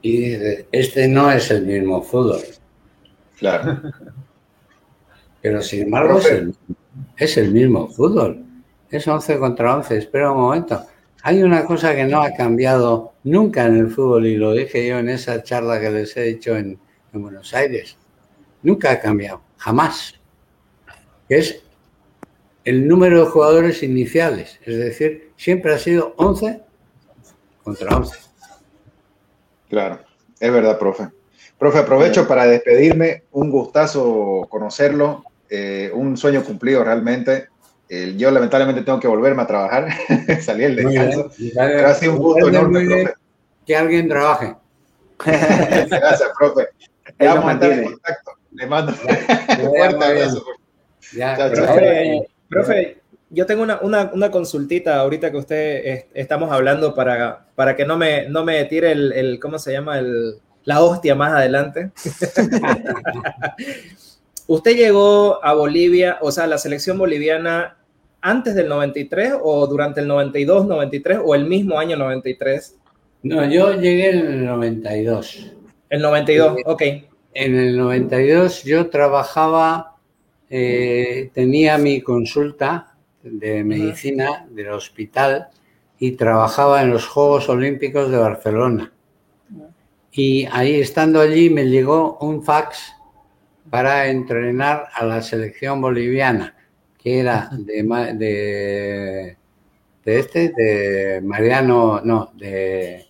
[0.00, 2.40] Y dices, este no es el mismo fútbol.
[3.44, 3.78] Claro.
[5.42, 6.18] Pero sin embargo
[7.18, 8.42] es el, mismo fútbol.
[8.88, 9.98] Es 11 contra 11.
[9.98, 10.82] Espera un momento.
[11.22, 14.98] Hay una cosa que no ha cambiado nunca en el fútbol y lo dije yo
[14.98, 16.78] en esa charla que les he dicho en,
[17.12, 17.98] Buenos Aires.
[18.62, 20.18] Nunca ha cambiado, jamás.
[21.28, 21.62] es
[22.64, 24.58] el número de jugadores iniciales.
[24.64, 26.62] Es decir, siempre ha sido 11
[27.62, 28.18] contra 11.
[29.68, 30.00] Claro,
[30.40, 31.10] es verdad, profe.
[31.58, 33.24] Profe, aprovecho para despedirme.
[33.32, 35.24] Un gustazo conocerlo.
[35.48, 37.48] Eh, un sueño cumplido realmente.
[38.16, 39.88] yo lamentablemente tengo que volverme a trabajar.
[40.40, 41.30] Salí el descanso.
[41.54, 43.12] Pero ha sido un gusto enorme,
[43.64, 44.54] Que alguien trabaje.
[45.24, 46.68] Gracias, profe.
[47.18, 48.32] Le vamos a en contacto.
[48.52, 50.44] Le mando un fuerte abrazo.
[52.48, 53.00] profe,
[53.30, 57.96] yo tengo una, una, una, consultita ahorita que usted estamos hablando para, para que no
[57.96, 59.98] me, no me tire el, el ¿cómo se llama?
[59.98, 61.92] El, la hostia más adelante.
[64.46, 67.76] ¿Usted llegó a Bolivia, o sea, la selección boliviana
[68.20, 72.76] antes del 93 o durante el 92, 93 o el mismo año 93?
[73.22, 75.52] No, yo llegué en el 92.
[75.88, 76.82] El 92, ok.
[77.32, 79.96] En el 92 yo trabajaba,
[80.50, 85.48] eh, tenía mi consulta de medicina del hospital
[85.98, 88.93] y trabajaba en los Juegos Olímpicos de Barcelona.
[90.16, 92.94] Y ahí estando allí me llegó un fax
[93.68, 96.54] para entrenar a la selección boliviana,
[96.96, 97.82] que era de,
[98.14, 99.36] de,
[100.04, 103.06] de este, de Mariano, no, de,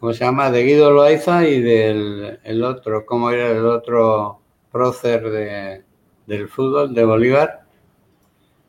[0.00, 0.50] ¿cómo se llama?
[0.50, 4.40] De Guido Loaiza y del el otro, ¿cómo era el otro
[4.72, 5.82] prócer de,
[6.26, 7.64] del fútbol de Bolívar?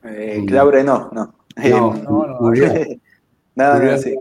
[0.03, 1.35] Eh, Claure no, no.
[1.55, 2.37] No, no, no.
[2.41, 2.73] Murió.
[3.55, 4.13] Nada, sí.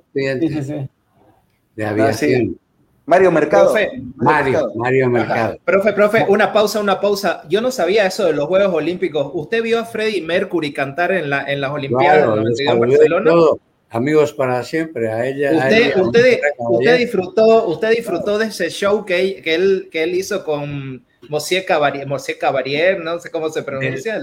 [1.74, 2.60] De aviación.
[3.06, 3.74] Mario Mercado.
[4.16, 5.58] Mario, Mario Mercado.
[5.64, 7.42] Profe, profe, una pausa, una pausa.
[7.48, 9.30] Yo no sabía eso de los Juegos Olímpicos.
[9.34, 13.32] ¿Usted vio a Freddie Mercury cantar en, la, en las Olimpiadas en Barcelona?
[13.90, 15.52] Amigos para siempre, a ella.
[15.52, 20.44] Usted, usted, usted, disfrutó, usted disfrutó de ese show que, que, él, que él hizo
[20.44, 22.08] con Monsieur Cavalier,
[22.40, 24.20] Cavalier, no sé cómo se pronuncia.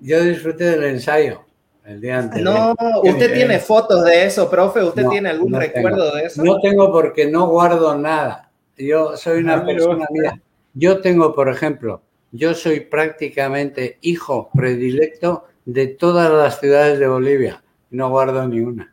[0.00, 1.42] yo disfruté del ensayo.
[1.84, 2.74] El día anterior.
[2.80, 4.82] No, usted tiene fotos de eso, profe.
[4.82, 6.42] ¿Usted tiene algún recuerdo de eso?
[6.42, 8.50] No tengo porque no guardo nada.
[8.76, 10.40] Yo soy una ah, persona, mira,
[10.72, 17.62] yo tengo, por ejemplo, yo soy prácticamente hijo predilecto de todas las ciudades de Bolivia.
[17.90, 18.92] No guardo ni una.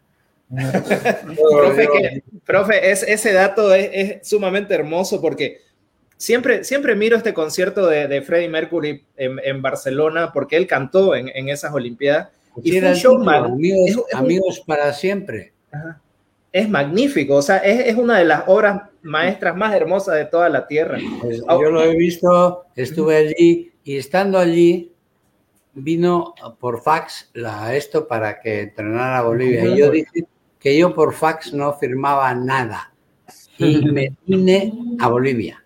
[0.49, 5.61] profe, profe es, ese dato es, sumamente hermoso porque
[6.17, 11.47] siempre, siempre miro este concierto de, Freddie Mercury en, Barcelona porque él cantó en, en
[11.47, 12.27] esas Olimpiadas
[12.63, 15.53] y fue un show amigos, amigos para siempre.
[16.51, 20.67] Es magnífico, o sea, es, una de las obras maestras más hermosas de toda la
[20.67, 20.99] tierra.
[21.21, 24.91] Pues, yo lo he visto, estuve allí y estando allí
[25.73, 29.65] vino por fax la, esto para que entrenara a Bolivia.
[29.65, 30.25] Y yo dije
[30.59, 32.93] que yo por fax no firmaba nada.
[33.57, 35.63] Y me vine a Bolivia.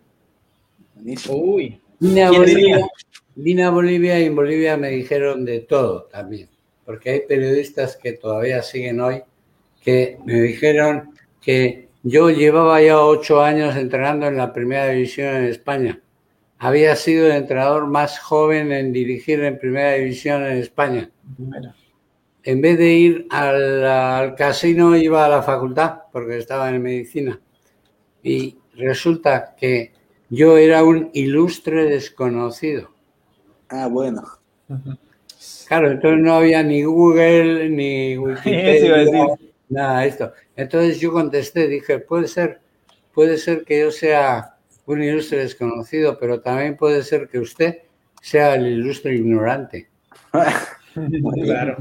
[1.30, 1.82] Uy.
[2.00, 2.88] Vine a Bolivia,
[3.36, 6.50] vine a Bolivia y en Bolivia me dijeron de todo también
[6.86, 9.24] porque hay periodistas que todavía siguen hoy,
[9.82, 11.12] que me dijeron
[11.42, 16.00] que yo llevaba ya ocho años entrenando en la primera división en España.
[16.60, 21.10] Había sido el entrenador más joven en dirigir en primera división en España.
[22.44, 27.40] En vez de ir al, casino, iba a la facultad, porque estaba en medicina.
[28.22, 29.92] Y resulta que
[30.30, 32.92] yo era un ilustre desconocido.
[33.70, 34.24] Ah, bueno.
[35.68, 39.06] Claro, entonces no había ni Google, ni Wikipedia,
[39.70, 40.34] nada de esto.
[40.56, 42.60] Entonces yo contesté, dije, puede ser,
[43.14, 44.56] puede ser que yo sea
[44.86, 47.80] un ilustre desconocido, pero también puede ser que usted
[48.22, 49.90] sea el ilustre ignorante.
[51.44, 51.78] claro.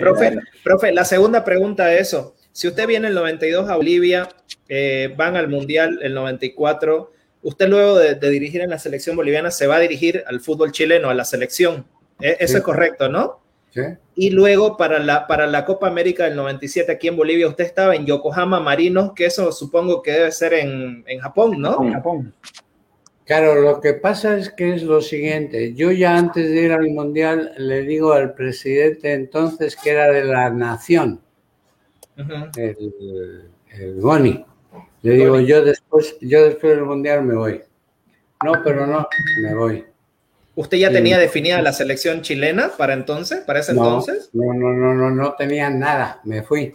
[0.00, 2.34] Profe, profe, la segunda pregunta es eso.
[2.52, 4.28] Si usted viene el 92 a Bolivia,
[4.66, 9.66] eh, van al Mundial el 94, usted luego de dirigir en la selección boliviana se
[9.66, 11.84] va a dirigir al fútbol chileno, a la selección.
[12.20, 13.40] E, eso es correcto, ¿no?
[13.70, 13.82] Sí.
[14.14, 17.94] Y luego para la, para la Copa América del 97 aquí en Bolivia, usted estaba
[17.94, 21.82] en Yokohama Marinos, que eso supongo que debe ser en, en Japón, ¿no?
[21.82, 22.34] En Japón.
[23.26, 25.74] Claro, lo que pasa es que es lo siguiente.
[25.74, 30.24] Yo ya antes de ir al Mundial le digo al presidente entonces que era de
[30.24, 31.20] la nación,
[32.56, 34.46] el, el Goni.
[35.02, 37.62] Le digo, yo después, yo después del Mundial me voy.
[38.44, 39.08] No, pero no,
[39.42, 39.85] me voy.
[40.56, 44.30] ¿Usted ya tenía definida la selección chilena para entonces, para ese entonces?
[44.32, 46.74] No, no, no, no, no tenía nada, me fui.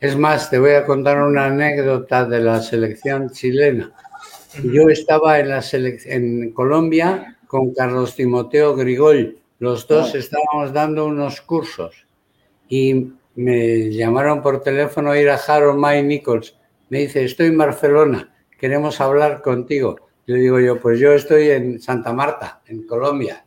[0.00, 3.92] Es más, te voy a contar una anécdota de la selección chilena.
[4.64, 9.38] Yo estaba en, la en Colombia con Carlos Timoteo Grigol.
[9.58, 10.18] Los dos ah.
[10.18, 12.06] estábamos dando unos cursos
[12.66, 16.56] y me llamaron por teléfono a ir a Harold May Nichols.
[16.88, 19.96] Me dice, estoy en Barcelona, queremos hablar contigo.
[20.26, 23.44] Le digo yo, pues yo estoy en Santa Marta, en Colombia.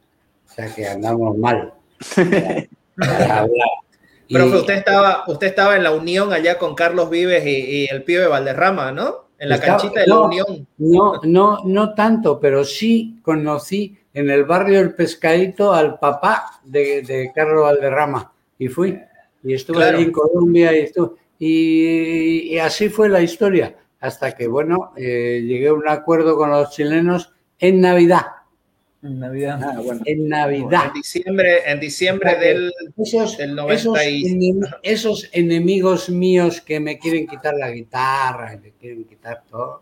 [0.50, 1.74] O sea que andamos mal.
[4.28, 8.28] Pero usted estaba, usted estaba en la Unión allá con Carlos Vives y, el pibe
[8.28, 9.26] Valderrama, ¿no?
[9.38, 10.68] En la canchita de la Unión.
[10.78, 17.32] No, no, no tanto, pero sí conocí en el barrio El Pescadito al papá de,
[17.36, 19.00] Carlos Valderrama y fui.
[19.44, 23.76] Y estuve allí en Colombia y, estuve, y así fue la historia
[24.06, 28.26] hasta que, bueno, eh, llegué a un acuerdo con los chilenos en Navidad.
[29.02, 29.60] En Navidad.
[29.64, 30.88] Ah, en Navidad.
[30.88, 33.38] En diciembre, en diciembre del, esos,
[34.84, 39.82] esos, enemigos míos que me quieren quitar la guitarra, me quieren quitar todo,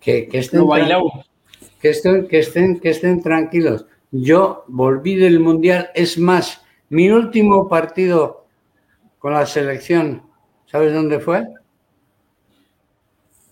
[0.00, 0.66] que, estén,
[1.80, 3.86] que, estén, que, estén, que estén tranquilos.
[4.10, 8.46] Yo volví del Mundial, es más, mi último partido
[9.18, 10.22] con la selección,
[10.66, 11.46] ¿sabes dónde fue?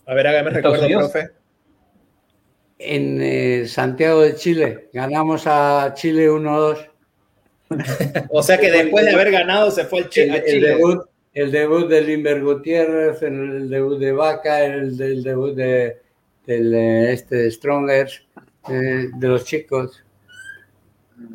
[0.05, 1.29] A ver, hágame recuerdo, profe.
[2.77, 6.89] En eh, Santiago de Chile, ganamos a Chile 1-2.
[8.29, 10.43] o sea que después de haber ganado se fue el, Chile.
[10.45, 15.97] El, debut, el debut de Limber Gutiérrez, el, debut de Vaca, el, debut de,
[16.45, 18.25] del, eh, este, de Strongers.
[18.69, 20.03] eh, de los chicos.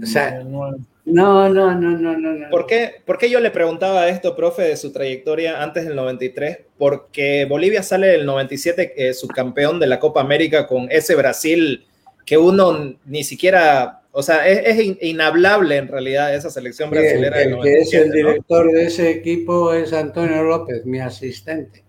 [0.02, 2.50] O sea, no, no, no, no, no, no.
[2.50, 6.58] ¿Por qué, ¿Por qué yo le preguntaba esto, profe, de su trayectoria antes del 93?
[6.78, 11.86] Porque Bolivia sale del 97 eh, subcampeón de la Copa América con ese Brasil
[12.24, 17.42] que uno ni siquiera, o sea, es, inhablable en realidad esa selección brasileña.
[17.42, 21.82] El, que es el director de ese equipo es Antonio López, mi asistente.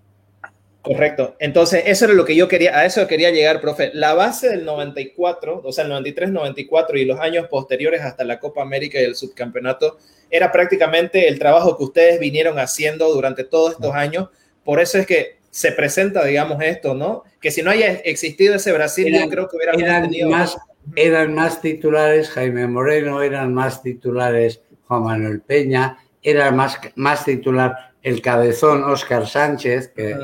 [0.81, 1.35] Correcto.
[1.37, 3.91] Entonces, eso era lo que yo quería, a eso quería llegar, profe.
[3.93, 8.63] La base del 94, o sea, el 93-94 y los años posteriores hasta la Copa
[8.63, 9.97] América y el subcampeonato,
[10.31, 14.29] era prácticamente el trabajo que ustedes vinieron haciendo durante todos estos años.
[14.63, 17.23] Por eso es que se presenta, digamos, esto, ¿no?
[17.39, 20.29] Que si no haya existido ese Brasil, yo creo que hubiera eran tenido...
[20.29, 20.57] Más,
[20.95, 27.93] eran más titulares Jaime Moreno, eran más titulares Juan Manuel Peña, era más, más titular
[28.01, 30.15] el cabezón Oscar Sánchez, que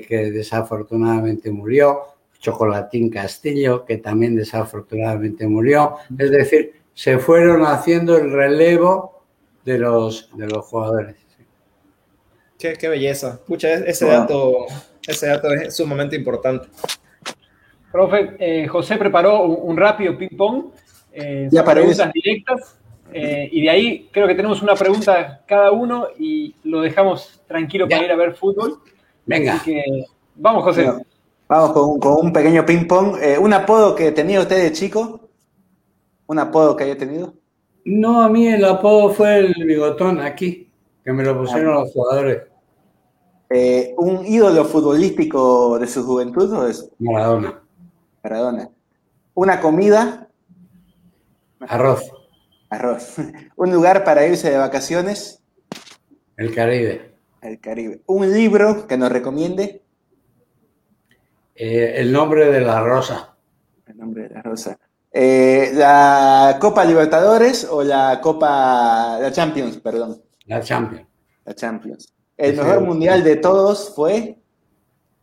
[0.00, 2.02] que, desafortunadamente murió,
[2.38, 5.96] Chocolatín Castillo, que también desafortunadamente murió.
[6.18, 9.22] Es decir, se fueron haciendo el relevo
[9.64, 11.16] de los, de los jugadores.
[12.58, 13.34] Qué, qué belleza.
[13.40, 14.66] Escucha, ese, dato,
[15.06, 16.68] ese dato es sumamente importante.
[17.90, 20.66] Profe, eh, José preparó un, rápido ping-pong,
[21.12, 22.78] eh, preguntas directas,
[23.12, 27.88] eh, y de ahí creo que tenemos una pregunta cada uno y lo dejamos tranquilo
[27.88, 28.78] para ir a ver fútbol.
[29.26, 29.62] Venga.
[30.36, 30.90] vamos, José.
[31.48, 33.16] vamos con, un pequeño ping-pong.
[33.20, 35.28] Eh, ¿Un apodo que tenía usted de chico?
[36.26, 37.34] ¿Un apodo que haya tenido?
[37.84, 40.70] No, a mí el apodo fue el bigotón aquí,
[41.04, 41.80] que me lo pusieron ah.
[41.80, 42.42] los jugadores.
[43.48, 46.88] Eh, ¿Un ídolo futbolístico de su juventud o es?
[46.98, 47.60] Maradona.
[48.22, 48.70] Maradona.
[49.34, 50.28] ¿Una comida?
[51.60, 52.12] Arroz.
[52.68, 53.16] Arroz.
[53.56, 55.42] ¿Un lugar para irse de vacaciones?
[56.36, 57.09] El Caribe.
[57.42, 58.02] El Caribe.
[58.06, 59.82] ¿Un libro que nos recomiende?
[61.54, 63.34] Eh, el nombre de la rosa.
[63.86, 64.78] El nombre de la rosa.
[65.12, 70.22] Eh, ¿La Copa Libertadores o la Copa, la Champions, perdón?
[70.46, 71.06] La Champions.
[71.44, 72.12] La Champions.
[72.36, 74.38] ¿El mejor mundial de todos fue?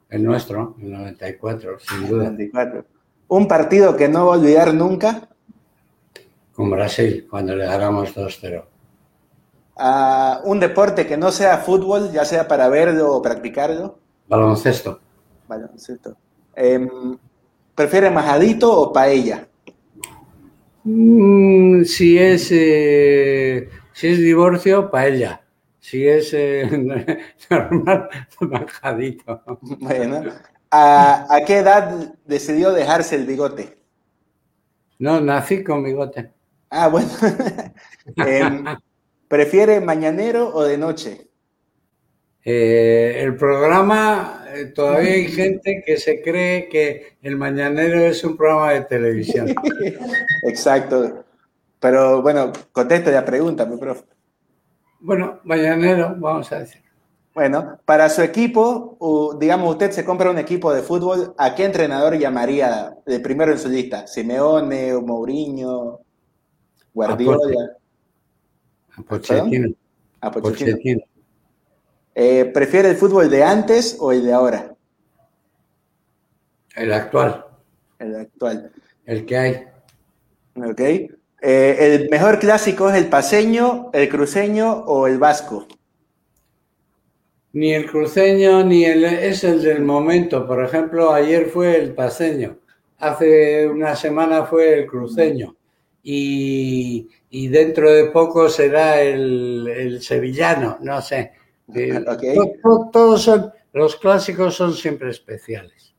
[0.10, 2.26] El nuestro, el 94, sin duda.
[2.26, 2.86] 94.
[3.30, 5.30] ¿Un partido que no va a olvidar nunca?
[6.54, 8.64] Con Brasil, cuando le ganamos 2-0
[10.44, 14.00] un deporte que no sea fútbol, ya sea para verlo o practicarlo?
[14.28, 15.00] Baloncesto.
[15.48, 16.18] Baloncesto.
[16.56, 17.18] Em,
[17.76, 19.48] ¿Prefiere majadito o paella?
[20.84, 25.42] Mm, si es eh, si es divorcio, paella.
[25.80, 26.68] Si es eh,
[27.50, 28.10] normal,
[28.42, 29.42] majadito.
[29.80, 30.24] Bueno.
[30.70, 33.78] ¿A, ¿A qué edad decidió dejarse el bigote?
[35.00, 36.32] No, nací con bigote.
[36.70, 37.10] Ah, bueno.
[38.18, 38.66] Em,
[39.28, 41.28] ¿Prefiere mañanero o de noche?
[42.46, 48.38] Eh, el programa, eh, todavía hay gente que se cree que el mañanero es un
[48.38, 49.54] programa de televisión.
[50.48, 51.26] Exacto.
[51.80, 54.06] Pero bueno, conteste la pregunta, mi profe.
[55.02, 56.82] Bueno, mañanero, vamos a decir.
[57.34, 58.98] Bueno, para su equipo,
[59.40, 63.60] digamos, usted se compra un equipo de fútbol, ¿a qué entrenador llamaría de primero en
[63.60, 64.08] su lista?
[64.08, 66.00] ¿Simeone, Mourinho,
[66.94, 67.78] Guardiola?
[68.98, 69.74] A Pochettino.
[70.22, 71.02] A Pochettino.
[72.16, 74.76] Eh, ¿Prefiere el fútbol de antes o el de ahora?
[76.76, 77.46] El actual.
[78.00, 78.72] El actual.
[79.06, 79.68] El que hay.
[80.56, 80.80] Ok.
[80.80, 85.68] Eh, ¿El mejor clásico es el paseño, el cruceño o el vasco?
[87.54, 90.48] Ni el cruceño ni el es el del momento.
[90.48, 92.58] Por ejemplo, ayer fue el paseño.
[92.98, 95.56] Hace una semana fue el cruceño
[96.02, 101.34] y, dentro de poco será el, sevillano, no sé.
[101.74, 102.04] Eh,
[102.92, 105.94] todos son, los clásicos son siempre especiales.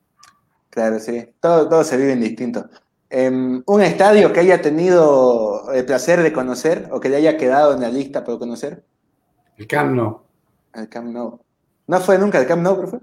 [0.71, 2.65] Claro, sí, todos se viven distintos.
[3.11, 7.75] Em, ¿Un estadio que haya tenido el placer de conocer o que le haya quedado
[7.75, 8.85] en la lista por conocer?
[9.57, 10.23] El Camp Nou.
[10.75, 11.41] El Camp Nou.
[11.87, 12.99] ¿No fue nunca el Camp Nou, profe?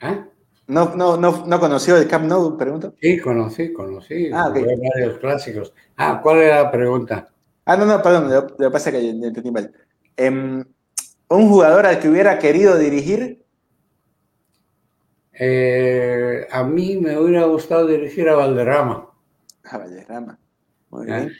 [0.00, 0.24] ¿Eh?
[0.68, 2.94] ¿No, no, no, no conoció el Camp Nou, pregunto?
[3.00, 4.30] Sí, conocí, conocí.
[4.32, 5.72] Ah, varios clásicos.
[5.96, 7.28] Ah, ¿cuál era la pregunta?
[7.66, 9.72] Ah, no, no, perdón, lo, que pasa es que entendí mal.
[10.16, 10.64] Em,
[11.28, 13.44] ¿Un jugador al que hubiera querido dirigir?
[15.32, 19.10] Eh, a mí me hubiera gustado dirigir a Valderrama.
[19.64, 20.38] A Valderrama,
[20.90, 21.32] muy bien.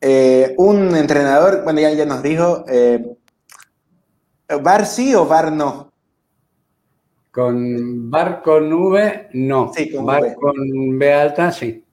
[0.00, 3.04] Eh, un entrenador, bueno, ya, ya nos dijo, eh,
[4.62, 5.92] ¿Bar sí o Bar no?
[7.32, 9.72] Con bar con V, no.
[9.74, 11.84] Sí, con bar con B alta, sí.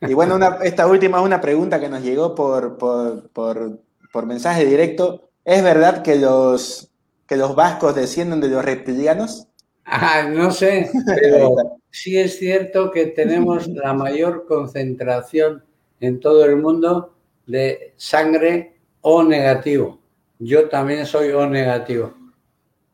[0.00, 5.30] Y bueno, esta última es una pregunta que nos llegó por, por, mensaje directo.
[5.44, 6.90] ¿Es verdad que los,
[7.26, 9.48] que los vascos descienden de los reptilianos?
[9.84, 11.54] Ah, no sé, pero
[11.90, 15.62] sí es cierto que tenemos la mayor concentración
[16.00, 17.14] en todo el mundo
[17.46, 20.00] de sangre O negativo.
[20.38, 22.14] Yo también soy O negativo.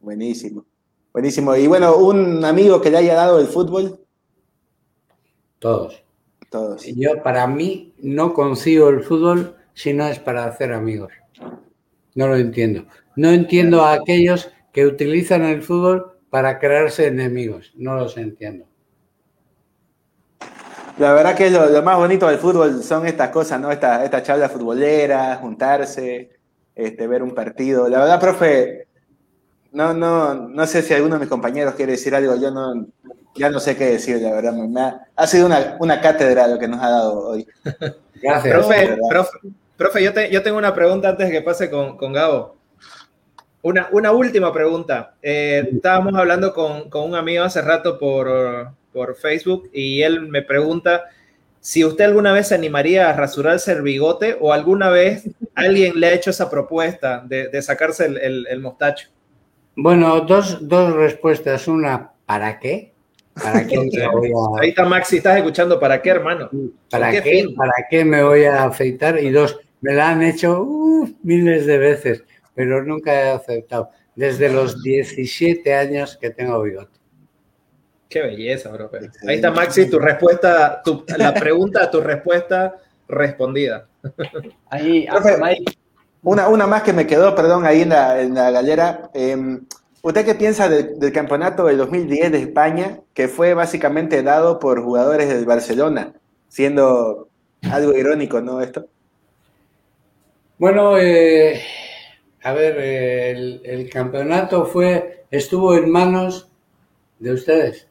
[0.01, 0.65] Buenísimo.
[1.13, 1.55] Buenísimo.
[1.57, 4.01] Y bueno, un amigo que le haya dado el fútbol.
[5.59, 6.03] Todos.
[6.51, 6.85] Todos.
[6.85, 11.13] Yo, para mí, no consigo el fútbol si no es para hacer amigos.
[12.15, 12.87] No lo entiendo.
[13.17, 17.73] No entiendo a aquellos que utilizan el fútbol para crearse enemigos.
[17.77, 18.67] No los entiendo.
[20.99, 23.71] La verdad que lo, lo más bonito del fútbol son estas cosas, ¿no?
[23.71, 26.31] Esta, esta charla futbolera, juntarse,
[26.75, 27.89] este, ver un partido.
[27.89, 28.89] La verdad, profe,
[29.73, 32.37] no, no, no sé si alguno de mis compañeros quiere decir algo.
[32.37, 32.87] Yo no,
[33.35, 34.53] ya no sé qué decir, la verdad.
[34.53, 37.47] Me ha, ha sido una, una, cátedra lo que nos ha dado hoy.
[38.22, 38.55] Gracias.
[38.55, 39.39] Profe, profe,
[39.76, 42.57] profe yo, te, yo, tengo una pregunta antes de que pase con, con Gabo.
[43.62, 45.14] Una, una, última pregunta.
[45.22, 50.43] Eh, estábamos hablando con, con, un amigo hace rato por, por, Facebook y él me
[50.43, 51.05] pregunta
[51.61, 56.07] si usted alguna vez se animaría a rasurarse el bigote o alguna vez alguien le
[56.07, 59.09] ha hecho esa propuesta de, de sacarse el, el, el, mostacho.
[59.76, 61.68] Bueno, dos, dos respuestas.
[61.68, 62.89] Una, ¿para qué?
[63.43, 64.61] ¿Para qué me voy a...
[64.61, 66.51] Ahí está Maxi, estás escuchando, ¿para qué, hermano?
[66.91, 69.22] ¿Para qué, qué ¿Para qué me voy a afeitar?
[69.22, 72.24] Y dos, me la han hecho uh, miles de veces
[72.61, 73.91] pero nunca he aceptado.
[74.14, 76.99] Desde los 17 años que tengo bigote.
[78.07, 78.91] Qué belleza, bro.
[79.26, 82.76] Ahí está Maxi, tu respuesta, tu, la pregunta, tu respuesta
[83.09, 83.86] respondida.
[84.68, 85.38] Ahí, Profe,
[86.22, 89.11] una, una más que me quedó, perdón, ahí en la, en la galera.
[89.14, 89.61] Eh,
[90.03, 94.83] ¿Usted qué piensa de, del campeonato del 2010 de España, que fue básicamente dado por
[94.83, 96.15] jugadores del Barcelona,
[96.49, 97.29] siendo
[97.71, 98.61] algo irónico, ¿no?
[98.61, 98.87] Esto.
[100.59, 101.61] Bueno, eh,
[102.43, 106.49] a ver, el, el, campeonato fue, estuvo en manos
[107.19, 107.87] de ustedes,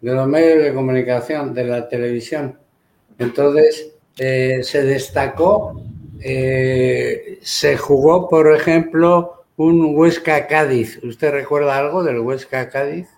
[0.00, 2.58] de los medios de comunicación, de la televisión.
[3.18, 5.82] Entonces, eh, se destacó,
[6.20, 10.98] eh, se jugó, por ejemplo, un Huesca Cádiz.
[11.04, 13.08] ¿Usted recuerda algo del Huesca Cádiz?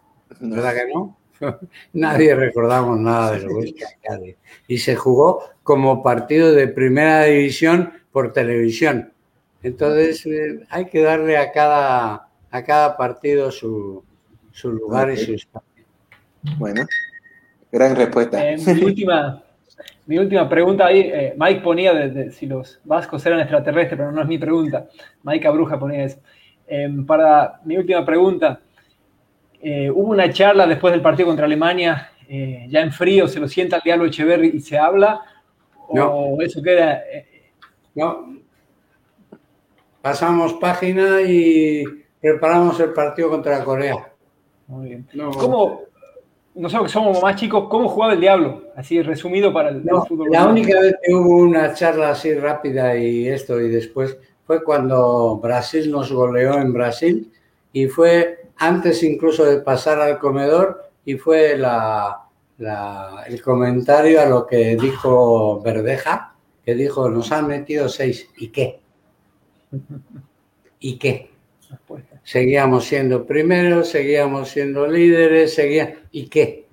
[0.40, 1.16] ¿Verdad que no?
[1.92, 4.36] Nadie recordamos nada del Huesca Cádiz.
[4.66, 9.12] Y se jugó como partido de primera división por televisión.
[9.62, 14.02] Entonces eh, hay que darle a cada, a cada partido su,
[14.50, 15.22] su lugar okay.
[15.22, 15.84] y su espacio.
[16.58, 16.84] Bueno,
[17.70, 18.50] gran respuesta.
[18.50, 19.44] Eh, mi, última,
[20.06, 24.12] mi última pregunta ahí, eh, Mike ponía de, de, si los vascos eran extraterrestres, pero
[24.12, 24.86] no es mi pregunta.
[25.22, 26.18] Mike Abruja ponía eso.
[27.06, 28.60] para mi última pregunta,
[29.62, 33.82] hubo una charla después del partido contra Alemania, ya en frío, se lo sienta el
[33.82, 35.20] diablo Echeverry y se habla,
[35.92, 36.10] no.
[36.10, 37.02] o eso queda...
[37.94, 38.42] no,
[40.02, 41.84] pasamos página y
[42.20, 44.12] preparamos el partido contra Corea.
[44.66, 45.08] Muy bien.
[45.14, 45.82] No, ¿Cómo,
[46.54, 48.62] nosotros que somos más chicos, cómo jugaba el Diablo?
[48.76, 50.30] Así resumido para el, no, el fútbol.
[50.30, 54.16] La única vez que hubo una charla así rápida y esto y después
[54.46, 57.32] fue cuando Brasil nos goleó en Brasil
[57.72, 62.26] y fue antes incluso de pasar al comedor y fue la,
[62.58, 68.48] la, el comentario a lo que dijo Verdeja, que dijo, nos han metido seis, ¿y
[68.48, 68.80] qué?
[70.78, 71.30] ¿Y qué?
[72.24, 75.96] Seguíamos siendo primeros, seguíamos siendo líderes, seguía...
[76.12, 76.66] ¿y qué?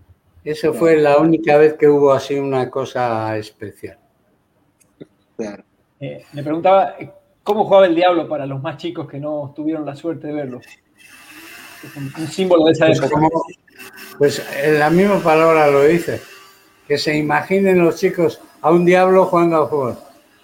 [0.43, 3.97] Eso fue la única vez que hubo así una cosa especial.
[5.35, 5.63] Claro.
[5.99, 6.95] Eh, le preguntaba,
[7.43, 10.59] ¿cómo jugaba el diablo para los más chicos que no tuvieron la suerte de verlo?
[10.59, 13.13] Es un, un, símbolo de esa pues, época.
[13.13, 13.29] Como,
[14.17, 16.21] pues en la misma palabra lo dice,
[16.87, 19.97] que se imaginen los chicos a un diablo jugando al fútbol.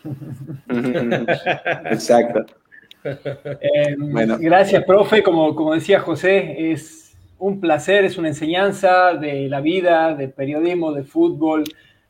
[1.92, 2.46] Exacto.
[3.06, 4.38] Eh, bueno.
[4.40, 5.22] Gracias, profe.
[5.22, 10.92] Como, como decía José, es un placer, es una enseñanza de la vida, de periodismo,
[10.92, 11.64] de fútbol,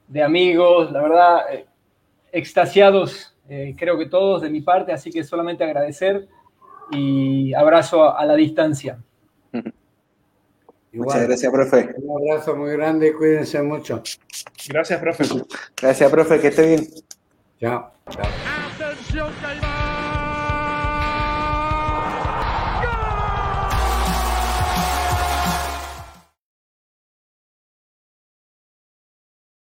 [0.07, 0.91] de amigos.
[0.91, 1.65] La verdad, eh,
[2.31, 6.27] extasiados, eh, creo que todos de mi parte, así que solamente agradecer
[6.91, 8.97] y abrazo a, a la distancia.
[10.95, 11.07] Igual.
[11.07, 11.95] Muchas gracias, profe.
[11.97, 14.01] Un abrazo muy grande y cuídense mucho.
[14.69, 15.25] Gracias, profe.
[15.75, 16.87] Gracias, profe, que esté bien.
[17.59, 17.91] Chao.
[18.09, 19.74] Chao.